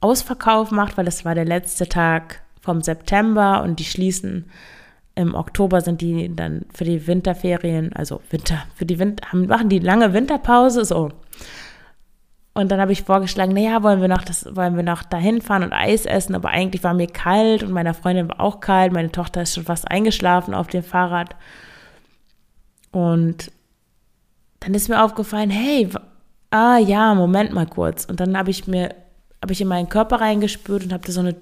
Ausverkauf 0.00 0.70
macht, 0.70 0.96
weil 0.96 1.06
das 1.06 1.24
war 1.24 1.34
der 1.34 1.46
letzte 1.46 1.88
Tag 1.88 2.42
vom 2.60 2.82
September 2.82 3.62
und 3.62 3.78
die 3.78 3.84
schließen 3.84 4.50
im 5.16 5.34
Oktober 5.34 5.80
sind 5.80 6.00
die 6.00 6.34
dann 6.34 6.66
für 6.72 6.84
die 6.84 7.06
Winterferien, 7.06 7.92
also 7.92 8.20
Winter, 8.30 8.64
für 8.74 8.86
die 8.86 8.98
Winter, 8.98 9.24
machen 9.36 9.68
die 9.68 9.78
lange 9.78 10.12
Winterpause, 10.12 10.84
so. 10.84 11.10
Und 12.56 12.70
dann 12.70 12.80
habe 12.80 12.92
ich 12.92 13.02
vorgeschlagen, 13.02 13.52
naja, 13.52 13.82
wollen 13.82 14.00
wir 14.00 14.08
noch 14.08 14.22
das, 14.22 14.54
wollen 14.54 14.76
wir 14.76 14.84
noch 14.84 15.02
dahin 15.02 15.40
fahren 15.40 15.64
und 15.64 15.72
Eis 15.72 16.06
essen, 16.06 16.36
aber 16.36 16.50
eigentlich 16.50 16.84
war 16.84 16.94
mir 16.94 17.08
kalt 17.08 17.64
und 17.64 17.72
meiner 17.72 17.94
Freundin 17.94 18.28
war 18.28 18.40
auch 18.40 18.60
kalt, 18.60 18.92
meine 18.92 19.10
Tochter 19.10 19.42
ist 19.42 19.54
schon 19.54 19.64
fast 19.64 19.90
eingeschlafen 19.90 20.54
auf 20.54 20.68
dem 20.68 20.84
Fahrrad. 20.84 21.34
Und 22.92 23.50
dann 24.60 24.74
ist 24.74 24.88
mir 24.88 25.02
aufgefallen, 25.02 25.50
hey, 25.50 25.88
ah 26.50 26.78
ja, 26.78 27.14
Moment 27.14 27.52
mal 27.52 27.66
kurz. 27.66 28.04
Und 28.04 28.20
dann 28.20 28.38
habe 28.38 28.50
ich 28.50 28.68
mir, 28.68 28.94
habe 29.42 29.52
ich 29.52 29.60
in 29.60 29.68
meinen 29.68 29.88
Körper 29.88 30.20
reingespürt 30.20 30.84
und 30.84 30.92
habe 30.92 31.04
da 31.04 31.12
so 31.12 31.20
eine 31.20 31.34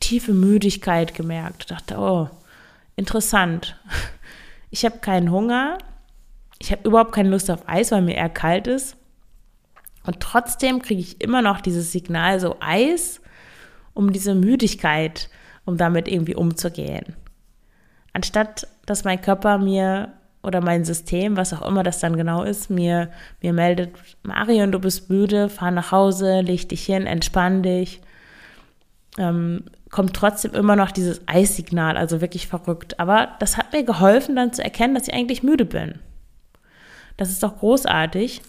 tiefe 0.00 0.34
Müdigkeit 0.34 1.14
gemerkt. 1.14 1.62
Ich 1.62 1.66
dachte, 1.66 1.96
oh, 1.98 2.28
interessant. 2.98 3.80
Ich 4.70 4.84
habe 4.84 4.98
keinen 4.98 5.30
Hunger. 5.30 5.78
Ich 6.58 6.72
habe 6.72 6.86
überhaupt 6.86 7.12
keine 7.12 7.30
Lust 7.30 7.50
auf 7.50 7.66
Eis, 7.66 7.90
weil 7.90 8.02
mir 8.02 8.16
eher 8.16 8.28
kalt 8.28 8.66
ist. 8.66 8.98
Und 10.04 10.20
trotzdem 10.20 10.82
kriege 10.82 11.00
ich 11.00 11.22
immer 11.22 11.40
noch 11.40 11.62
dieses 11.62 11.90
Signal, 11.90 12.38
so 12.38 12.56
Eis, 12.60 13.22
um 13.94 14.12
diese 14.12 14.34
Müdigkeit, 14.34 15.30
um 15.64 15.78
damit 15.78 16.06
irgendwie 16.06 16.34
umzugehen. 16.34 17.16
Anstatt 18.12 18.66
dass 18.88 19.04
mein 19.04 19.20
Körper 19.20 19.58
mir 19.58 20.12
oder 20.42 20.60
mein 20.60 20.84
System, 20.84 21.36
was 21.36 21.52
auch 21.52 21.66
immer 21.66 21.82
das 21.82 22.00
dann 22.00 22.16
genau 22.16 22.42
ist, 22.42 22.70
mir, 22.70 23.10
mir 23.42 23.52
meldet, 23.52 23.94
Marion, 24.22 24.72
du 24.72 24.78
bist 24.78 25.10
müde, 25.10 25.48
fahr 25.48 25.70
nach 25.70 25.92
Hause, 25.92 26.40
leg 26.40 26.68
dich 26.68 26.86
hin, 26.86 27.06
entspann 27.06 27.62
dich, 27.62 28.00
ähm, 29.18 29.64
kommt 29.90 30.14
trotzdem 30.14 30.52
immer 30.54 30.76
noch 30.76 30.90
dieses 30.90 31.20
Eissignal, 31.26 31.96
also 31.96 32.20
wirklich 32.20 32.46
verrückt. 32.46 33.00
Aber 33.00 33.36
das 33.40 33.56
hat 33.56 33.72
mir 33.72 33.84
geholfen, 33.84 34.36
dann 34.36 34.52
zu 34.52 34.62
erkennen, 34.62 34.94
dass 34.94 35.08
ich 35.08 35.14
eigentlich 35.14 35.42
müde 35.42 35.64
bin. 35.64 35.98
Das 37.16 37.30
ist 37.30 37.42
doch 37.42 37.58
großartig. 37.58 38.42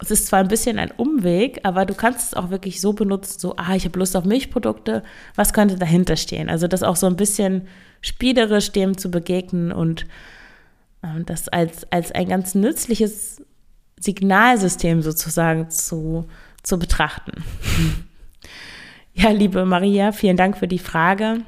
Es 0.00 0.10
ist 0.10 0.26
zwar 0.28 0.40
ein 0.40 0.48
bisschen 0.48 0.78
ein 0.78 0.92
Umweg, 0.92 1.60
aber 1.64 1.84
du 1.84 1.94
kannst 1.94 2.28
es 2.28 2.34
auch 2.34 2.50
wirklich 2.50 2.80
so 2.80 2.92
benutzen, 2.92 3.38
so, 3.40 3.56
ah, 3.56 3.74
ich 3.74 3.84
habe 3.84 3.98
Lust 3.98 4.16
auf 4.16 4.24
Milchprodukte, 4.24 5.02
was 5.34 5.52
könnte 5.52 5.76
dahinter 5.76 6.16
stehen? 6.16 6.48
Also 6.48 6.68
das 6.68 6.84
auch 6.84 6.96
so 6.96 7.06
ein 7.06 7.16
bisschen 7.16 7.66
spielerisch 8.00 8.70
dem 8.70 8.96
zu 8.96 9.10
begegnen 9.10 9.72
und 9.72 10.06
ähm, 11.02 11.26
das 11.26 11.48
als, 11.48 11.90
als 11.90 12.12
ein 12.12 12.28
ganz 12.28 12.54
nützliches 12.54 13.42
Signalsystem 13.98 15.02
sozusagen 15.02 15.68
zu, 15.70 16.28
zu 16.62 16.78
betrachten. 16.78 17.42
Ja, 19.20 19.30
liebe 19.30 19.64
Maria, 19.64 20.12
vielen 20.12 20.36
Dank 20.36 20.56
für 20.56 20.68
die 20.68 20.78
Frage. 20.78 21.38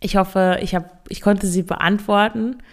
Ich 0.00 0.16
hoffe, 0.16 0.58
ich, 0.60 0.74
hab, 0.74 1.08
ich 1.08 1.20
konnte 1.20 1.46
sie 1.46 1.62
beantworten. 1.62 2.64